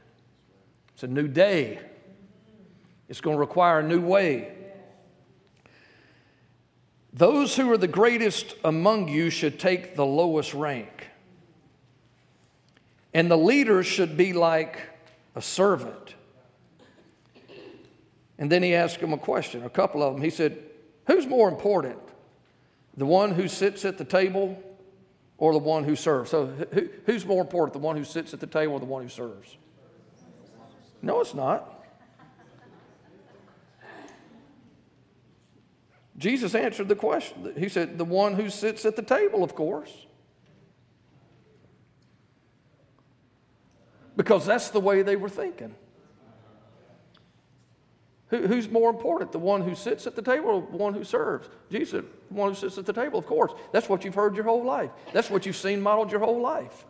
[0.93, 1.81] It's a new day,
[3.09, 4.53] it's going to require a new way.
[7.13, 11.09] Those who are the greatest among you should take the lowest rank.
[13.13, 14.79] And the leader should be like
[15.35, 16.15] a servant.
[18.39, 20.23] And then he asked him a question, a couple of them.
[20.23, 20.59] He said,
[21.07, 21.99] Who's more important?
[22.97, 24.63] The one who sits at the table
[25.41, 26.31] or the one who serves?
[26.31, 29.03] So, who, who's more important, the one who sits at the table or the one
[29.03, 29.57] who serves?
[31.03, 31.79] No, it's not.
[36.19, 37.55] Jesus answered the question.
[37.57, 39.91] He said, The one who sits at the table, of course.
[44.17, 45.75] Because that's the way they were thinking.
[48.31, 51.03] Who, who's more important, the one who sits at the table or the one who
[51.05, 51.49] serves?
[51.71, 53.53] Jesus, the one who sits at the table, of course.
[53.73, 54.91] That's what you've heard your whole life.
[55.13, 56.85] That's what you've seen modeled your whole life.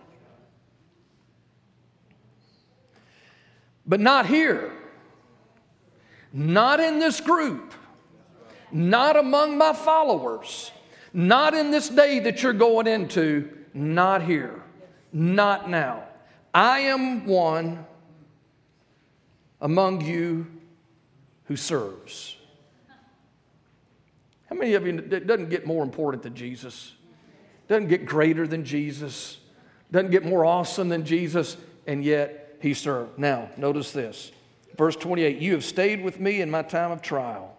[3.86, 4.70] But not here.
[6.32, 7.72] Not in this group.
[8.70, 10.70] Not among my followers.
[11.12, 13.50] Not in this day that you're going into.
[13.72, 14.62] Not here.
[15.12, 16.04] Not now.
[16.52, 17.86] I am one
[19.60, 20.46] among you
[21.50, 22.36] who serves.
[24.48, 26.92] How many of you, it doesn't get more important than Jesus?
[27.66, 29.38] Doesn't get greater than Jesus?
[29.90, 31.56] Doesn't get more awesome than Jesus?
[31.88, 33.18] And yet he served.
[33.18, 34.30] Now, notice this.
[34.78, 37.56] Verse 28 You have stayed with me in my time of trial.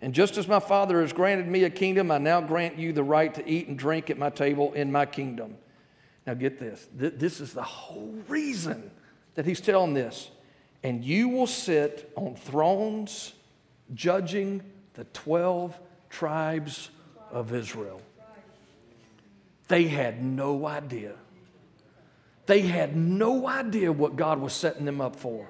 [0.00, 3.04] And just as my Father has granted me a kingdom, I now grant you the
[3.04, 5.58] right to eat and drink at my table in my kingdom.
[6.26, 6.88] Now, get this.
[6.94, 8.90] This is the whole reason
[9.34, 10.30] that he's telling this
[10.82, 13.34] and you will sit on thrones
[13.94, 14.62] judging
[14.94, 15.78] the 12
[16.08, 16.90] tribes
[17.30, 18.00] of Israel.
[19.68, 21.14] They had no idea.
[22.46, 25.48] They had no idea what God was setting them up for.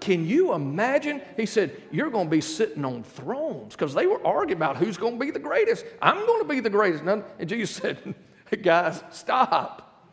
[0.00, 1.22] Can you imagine?
[1.36, 4.96] He said, You're going to be sitting on thrones because they were arguing about who's
[4.96, 5.84] going to be the greatest.
[6.00, 7.04] I'm going to be the greatest.
[7.04, 8.14] And Jesus said,
[8.62, 10.04] Guys, stop.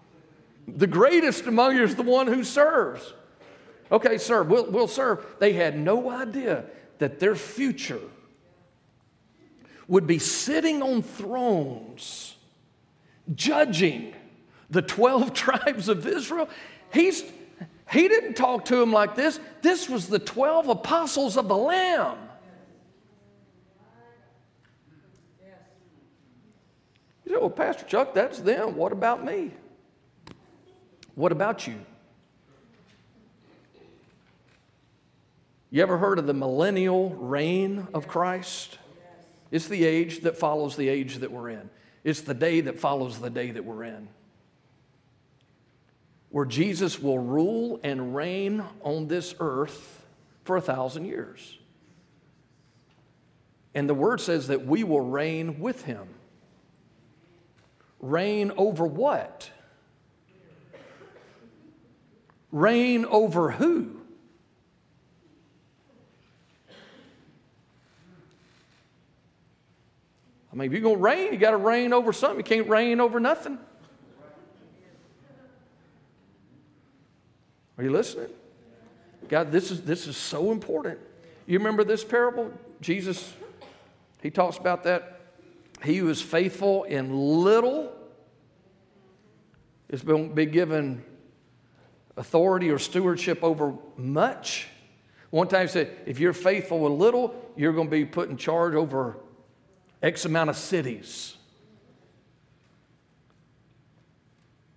[0.67, 3.13] The greatest among you is the one who serves.
[3.91, 5.25] Okay, sir, we'll, we'll serve.
[5.39, 6.65] They had no idea
[6.99, 7.99] that their future
[9.87, 12.37] would be sitting on thrones,
[13.35, 14.13] judging
[14.69, 16.47] the 12 tribes of Israel.
[16.93, 17.23] He's,
[17.91, 19.39] he didn't talk to them like this.
[19.61, 22.17] This was the 12 apostles of the Lamb.
[27.25, 28.75] You say, well, Pastor Chuck, that's them.
[28.75, 29.51] What about me?
[31.15, 31.75] What about you?
[35.73, 38.77] You ever heard of the millennial reign of Christ?
[39.51, 41.69] It's the age that follows the age that we're in.
[42.03, 44.09] It's the day that follows the day that we're in.
[46.29, 50.05] Where Jesus will rule and reign on this earth
[50.43, 51.57] for a thousand years.
[53.73, 56.05] And the word says that we will reign with him.
[58.01, 59.49] Reign over what?
[62.51, 64.00] Reign over who?
[70.51, 72.39] I mean, if you're going to reign, you got to reign over something.
[72.39, 73.57] You can't reign over nothing.
[77.77, 78.27] Are you listening?
[79.29, 80.99] God, this is, this is so important.
[81.47, 82.51] You remember this parable?
[82.81, 83.33] Jesus,
[84.21, 85.21] he talks about that.
[85.83, 87.91] He who is faithful in little
[89.89, 91.03] is going to be given
[92.17, 94.67] authority or stewardship over much.
[95.29, 98.37] One time he said, if you're faithful with little, you're going to be put in
[98.37, 99.17] charge over
[100.01, 101.37] X amount of cities.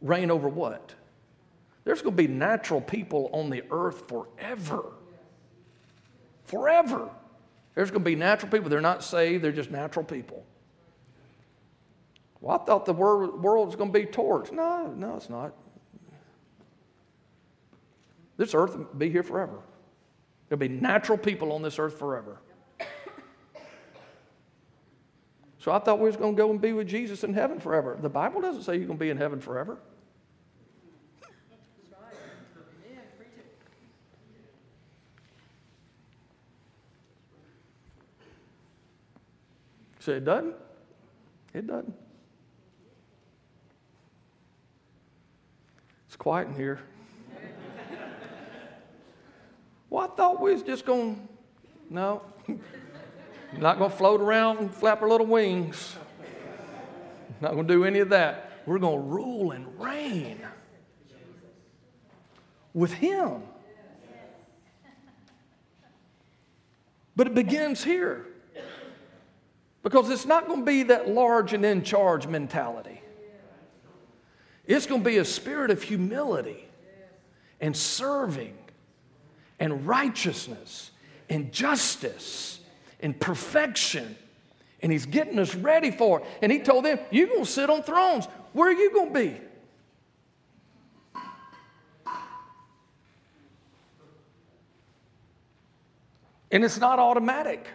[0.01, 0.95] Reign over what?
[1.85, 4.93] There's going to be natural people on the earth forever.
[6.45, 7.09] Forever.
[7.75, 8.69] There's going to be natural people.
[8.69, 10.45] They're not saved, they're just natural people.
[12.41, 14.53] Well, I thought the world, was going to be torched.
[14.53, 15.55] No, no, it's not.
[18.37, 19.61] This earth will be here forever.
[20.49, 22.41] There'll be natural people on this earth forever.
[25.65, 27.97] So I thought we was going to go and be with Jesus in heaven forever.
[27.99, 29.79] The Bible doesn't say you're going to be in heaven forever.
[40.01, 40.55] So it doesn't?
[41.55, 41.95] It doesn't.
[46.09, 46.79] It's quiet in here.
[49.89, 51.27] well, I thought we was just going,
[51.91, 52.21] to
[53.55, 53.61] no.
[53.61, 55.97] Not going to float around and flap our little wings.
[57.41, 58.51] Not going to do any of that.
[58.67, 60.41] We're going to rule and reign
[62.73, 63.43] with Him.
[67.17, 68.27] But it begins here.
[69.83, 73.03] Because it's not going to be that large and in charge mentality.
[74.67, 76.67] It's going to be a spirit of humility
[77.61, 78.57] and serving
[79.61, 80.91] and righteousness
[81.29, 82.61] and justice
[83.05, 84.17] and perfection.
[84.83, 86.27] And he's getting us ready for it.
[86.43, 88.27] And he told them, You're going to sit on thrones.
[88.53, 89.41] Where are you going to be?
[96.51, 97.67] And it's not automatic.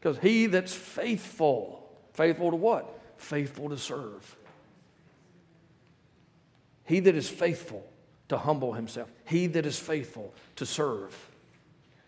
[0.00, 3.00] Because he that's faithful, faithful to what?
[3.16, 4.36] Faithful to serve.
[6.84, 7.86] He that is faithful
[8.28, 11.14] to humble himself, he that is faithful to serve.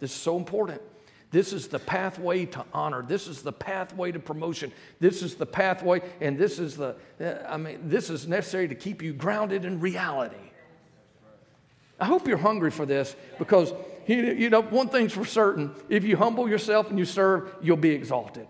[0.01, 0.83] This is so important.
[1.31, 3.03] This is the pathway to honor.
[3.03, 4.73] This is the pathway to promotion.
[5.01, 8.75] This is the pathway, and this is the, uh, I mean, this is necessary to
[8.75, 10.37] keep you grounded in reality.
[11.99, 13.73] I hope you're hungry for this because,
[14.07, 17.91] you know, one thing's for certain if you humble yourself and you serve, you'll be
[17.91, 18.47] exalted.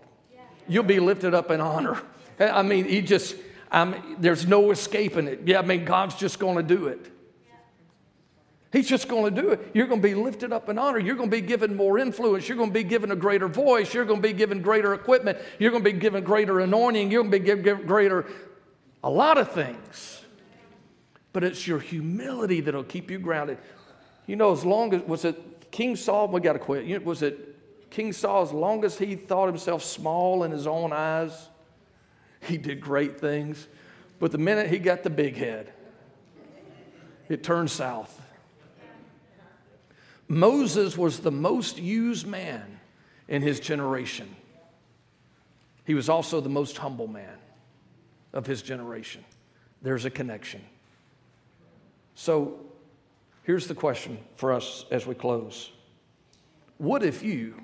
[0.67, 2.01] You'll be lifted up in honor.
[2.39, 3.35] I mean, he just,
[3.71, 5.41] I mean, there's no escaping it.
[5.45, 7.11] Yeah, I mean, God's just going to do it.
[8.77, 9.71] He's just going to do it.
[9.73, 10.99] You're going to be lifted up in honor.
[10.99, 12.47] You're going to be given more influence.
[12.47, 13.91] You're going to be given a greater voice.
[13.91, 15.39] You're going to be given greater equipment.
[15.57, 17.09] You're going to be given greater anointing.
[17.09, 18.27] You're going to be given greater,
[19.03, 20.21] a lot of things.
[21.33, 23.57] But it's your humility that'll keep you grounded.
[24.27, 26.27] You know, as long as, was it King Saul?
[26.27, 27.03] We got to quit.
[27.03, 31.49] Was it King Saul, as long as he thought himself small in his own eyes,
[32.41, 33.67] he did great things.
[34.19, 35.73] But the minute he got the big head,
[37.27, 38.21] it turned south.
[40.27, 42.79] Moses was the most used man
[43.27, 44.35] in his generation.
[45.85, 47.37] He was also the most humble man
[48.33, 49.23] of his generation.
[49.81, 50.61] There's a connection.
[52.15, 52.59] So
[53.43, 55.71] here's the question for us as we close
[56.77, 57.61] What if you?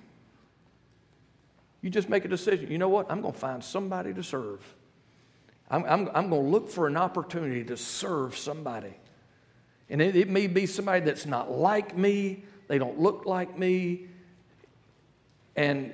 [1.82, 2.72] You just make a decision.
[2.72, 3.12] You know what?
[3.12, 4.62] I'm going to find somebody to serve.
[5.70, 8.94] I'm, I'm, I'm going to look for an opportunity to serve somebody.
[9.90, 14.08] And it, it may be somebody that's not like me, they don't look like me.
[15.56, 15.94] And,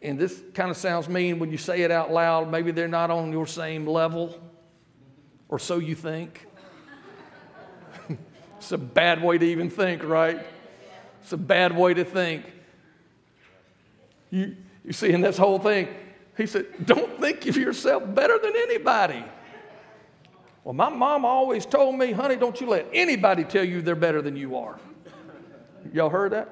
[0.00, 2.48] and this kind of sounds mean when you say it out loud.
[2.48, 4.40] Maybe they're not on your same level,
[5.48, 6.46] or so you think.
[8.56, 10.46] it's a bad way to even think, right?
[11.22, 12.44] It's a bad way to think.
[14.30, 14.54] You,
[14.84, 15.88] you see, in this whole thing,
[16.36, 19.24] he said, Don't think of yourself better than anybody.
[20.62, 24.22] Well, my mom always told me, honey, don't you let anybody tell you they're better
[24.22, 24.78] than you are.
[25.94, 26.48] Y'all heard that?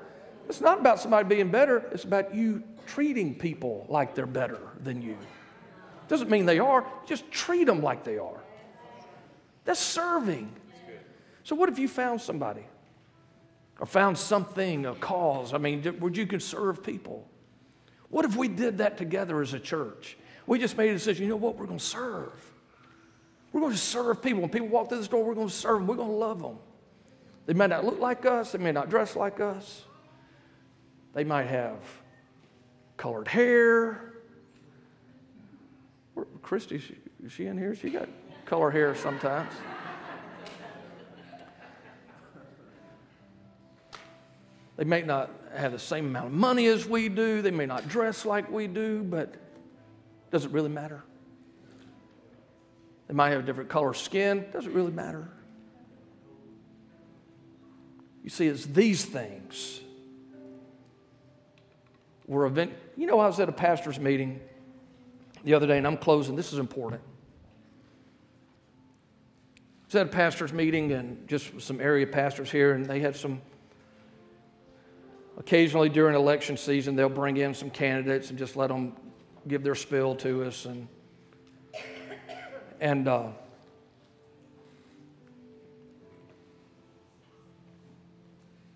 [0.49, 5.03] It's not about somebody being better, it's about you treating people like they're better than
[5.03, 5.19] you.
[6.07, 8.41] Doesn't mean they are, just treat them like they are.
[9.65, 10.53] That's serving.
[11.43, 12.65] So, what if you found somebody
[13.81, 15.53] or found something, a cause?
[15.53, 17.27] I mean, would you can serve people?
[18.11, 20.17] What if we did that together as a church?
[20.47, 22.33] We just made a decision, you know what, we're going to serve.
[23.53, 24.41] We're going to serve people.
[24.41, 25.89] When people walk through the door, we're going to serve them.
[25.89, 26.59] We're going to love them.
[27.47, 29.85] They may not look like us, they may not dress like us,
[31.13, 31.81] they might have
[32.97, 34.13] colored hair,
[36.43, 36.83] Christy,
[37.25, 37.75] is she in here?
[37.75, 38.09] She got
[38.45, 39.53] color hair sometimes.
[44.77, 47.43] They may not have the same amount of money as we do.
[47.43, 49.35] They may not dress like we do, but
[50.31, 51.05] does it really matter?
[53.07, 54.47] They might have a different color skin.
[54.53, 55.29] Does it really matter?
[58.23, 59.81] You see, it's these things.
[62.27, 62.73] We're event.
[62.97, 64.41] You know, I was at a pastor's meeting
[65.45, 66.37] the other day, and I'm closing.
[66.37, 67.03] This is important.
[69.57, 73.17] I was at a pastor's meeting, and just some area pastors here, and they had
[73.17, 73.43] some
[75.39, 78.95] Occasionally during election season, they'll bring in some candidates and just let them
[79.49, 80.67] give their spill to us.
[80.67, 80.89] And,
[82.81, 83.29] and uh,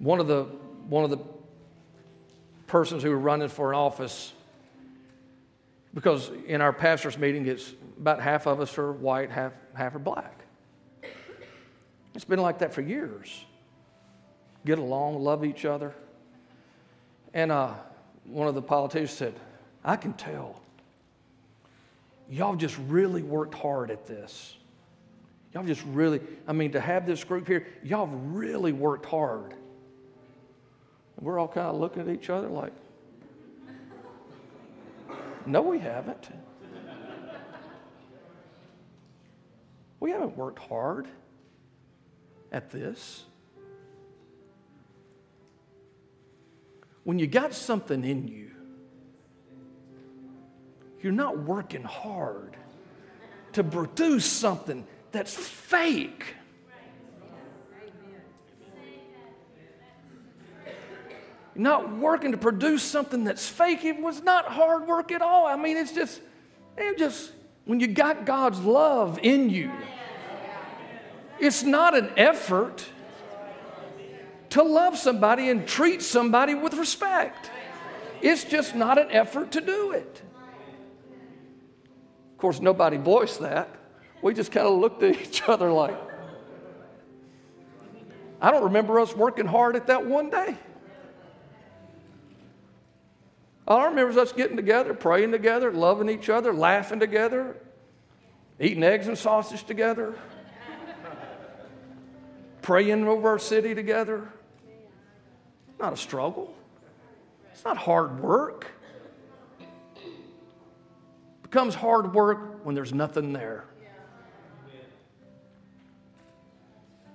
[0.06, 0.44] one of the
[0.88, 1.18] one of the
[2.68, 4.32] persons who were running for an office,
[5.94, 9.98] because in our pastors' meeting, it's about half of us are white, half half are
[9.98, 10.44] black.
[12.14, 13.44] It's been like that for years.
[14.64, 15.92] Get along, love each other.
[17.34, 17.74] And uh,
[18.24, 19.34] one of the politicians said,
[19.84, 20.60] I can tell.
[22.30, 24.54] Y'all just really worked hard at this.
[25.52, 29.54] Y'all just really, I mean, to have this group here, y'all really worked hard.
[31.20, 32.72] We're all kind of looking at each other like,
[35.46, 36.28] no, we haven't.
[40.00, 41.06] We haven't worked hard
[42.52, 43.24] at this.
[47.06, 48.50] when you got something in you,
[51.00, 52.56] you're not working hard
[53.52, 56.34] to produce something that's fake.
[61.58, 63.84] Not working to produce something that's fake.
[63.84, 65.46] It was not hard work at all.
[65.46, 66.20] I mean, it's just,
[66.76, 67.32] it just,
[67.64, 69.70] when you got God's love in you,
[71.38, 72.84] it's not an effort
[74.50, 77.50] to love somebody and treat somebody with respect.
[78.22, 80.22] It's just not an effort to do it.
[82.32, 83.68] Of course, nobody voiced that.
[84.22, 85.96] We just kind of looked at each other like,
[88.40, 90.56] I don't remember us working hard at that one day.
[93.68, 97.56] All I remember is us getting together, praying together, loving each other, laughing together,
[98.60, 100.14] eating eggs and sausage together,
[102.62, 104.28] praying over our city together.
[105.80, 106.54] Not a struggle.
[107.52, 108.68] It's not hard work.
[109.58, 110.06] It
[111.42, 113.64] becomes hard work when there's nothing there.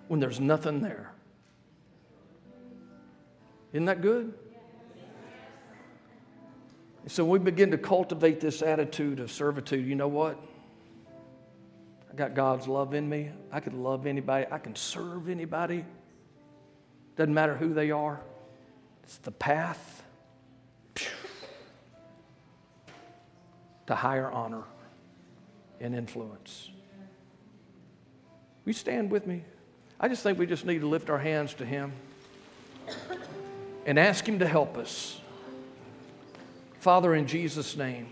[0.09, 1.13] When there's nothing there.
[3.71, 4.33] Isn't that good?
[7.07, 9.85] So we begin to cultivate this attitude of servitude.
[9.87, 10.37] You know what?
[12.11, 13.31] I got God's love in me.
[13.51, 14.45] I can love anybody.
[14.51, 15.85] I can serve anybody.
[17.15, 18.19] Doesn't matter who they are.
[19.03, 20.03] It's the path
[23.87, 24.63] to higher honor
[25.79, 26.69] and influence.
[28.65, 29.43] You stand with me?
[29.99, 31.93] I just think we just need to lift our hands to Him
[33.85, 35.20] and ask Him to help us.
[36.82, 38.11] Father, in Jesus' name,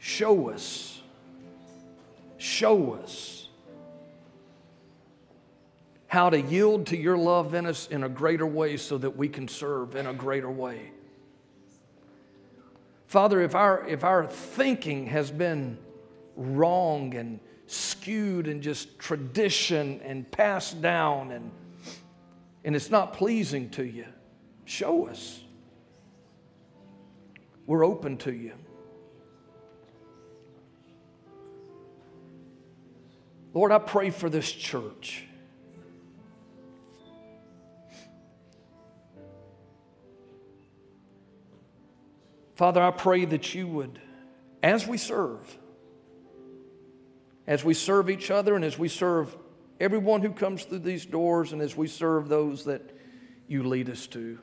[0.00, 1.00] show us,
[2.38, 3.46] show us
[6.08, 9.28] how to yield to your love in us in a greater way so that we
[9.28, 10.90] can serve in a greater way.
[13.06, 15.78] Father, if our, if our thinking has been
[16.34, 17.38] wrong and
[17.68, 21.48] skewed and just tradition and passed down and,
[22.64, 24.06] and it's not pleasing to you,
[24.64, 25.42] show us.
[27.66, 28.52] We're open to you.
[33.52, 35.24] Lord, I pray for this church.
[42.54, 43.98] Father, I pray that you would,
[44.62, 45.58] as we serve,
[47.46, 49.36] as we serve each other and as we serve
[49.78, 52.82] everyone who comes through these doors and as we serve those that
[53.48, 54.38] you lead us to.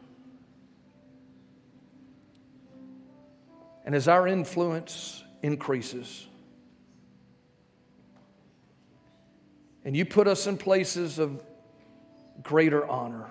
[3.94, 6.26] And as our influence increases,
[9.86, 11.44] and you put us in places of
[12.42, 13.30] greater honor.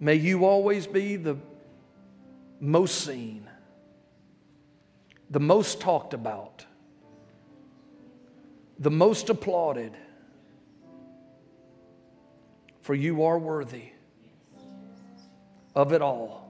[0.00, 1.36] May you always be the
[2.58, 3.48] most seen,
[5.30, 6.66] the most talked about,
[8.80, 9.92] the most applauded.
[12.80, 13.90] For you are worthy
[15.76, 16.41] of it all.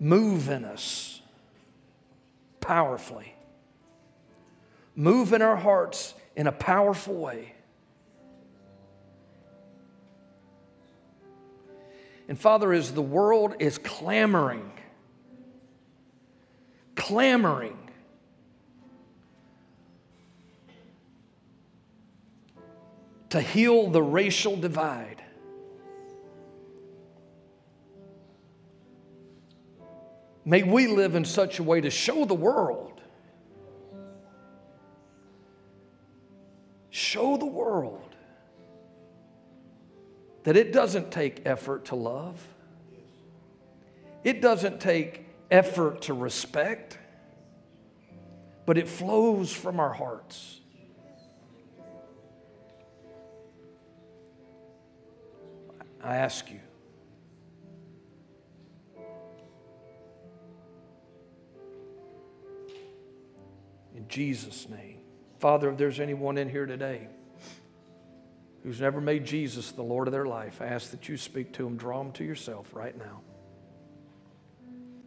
[0.00, 1.20] Move in us
[2.60, 3.34] powerfully.
[4.96, 7.54] Move in our hearts in a powerful way.
[12.28, 14.70] And Father, as the world is clamoring,
[16.94, 17.76] clamoring
[23.30, 25.19] to heal the racial divide,
[30.44, 33.00] may we live in such a way to show the world,
[36.90, 38.14] show the world
[40.44, 42.42] that it doesn't take effort to love,
[44.24, 46.98] it doesn't take effort to respect,
[48.66, 50.60] but it flows from our hearts.
[56.02, 56.60] I ask you.
[64.10, 64.98] Jesus' name.
[65.38, 67.08] Father, if there's anyone in here today,
[68.62, 71.64] who's never made Jesus the Lord of their life, I ask that you speak to
[71.64, 73.22] them, draw them to yourself right now.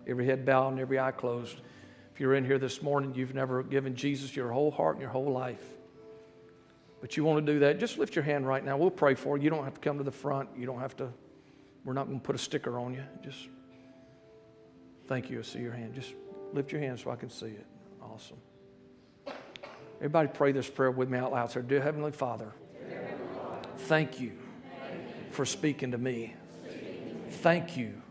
[0.07, 1.61] Every head bowed and every eye closed.
[2.13, 5.11] If you're in here this morning, you've never given Jesus your whole heart and your
[5.11, 5.63] whole life.
[6.99, 8.77] But you want to do that, just lift your hand right now.
[8.77, 9.43] We'll pray for you.
[9.43, 10.49] You don't have to come to the front.
[10.57, 11.09] You don't have to,
[11.83, 13.03] we're not going to put a sticker on you.
[13.21, 13.49] Just
[15.07, 15.39] thank you.
[15.39, 15.93] I see your hand.
[15.93, 16.13] Just
[16.53, 17.65] lift your hand so I can see it.
[18.01, 18.37] Awesome.
[20.03, 21.49] Everybody pray this prayer with me out loud.
[21.49, 22.51] Say, Dear Heavenly Father,
[23.77, 24.33] Thank you
[25.31, 26.35] for speaking to me.
[27.29, 28.01] Thank you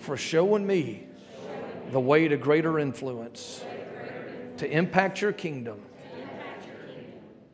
[0.00, 1.06] for showing me
[1.90, 3.64] the way to greater influence
[4.58, 5.80] to impact your kingdom.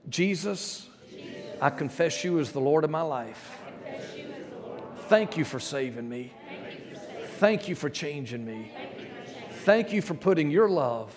[0.09, 0.89] Jesus,
[1.61, 3.59] I confess you as the Lord of my life.
[5.09, 6.33] Thank you for saving me.
[7.39, 8.73] Thank you for changing me.
[9.65, 11.17] Thank you for putting your love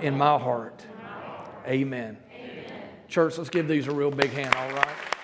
[0.00, 0.84] in my heart.
[1.68, 2.16] Amen.
[3.08, 5.17] Church, let's give these a real big hand, all right?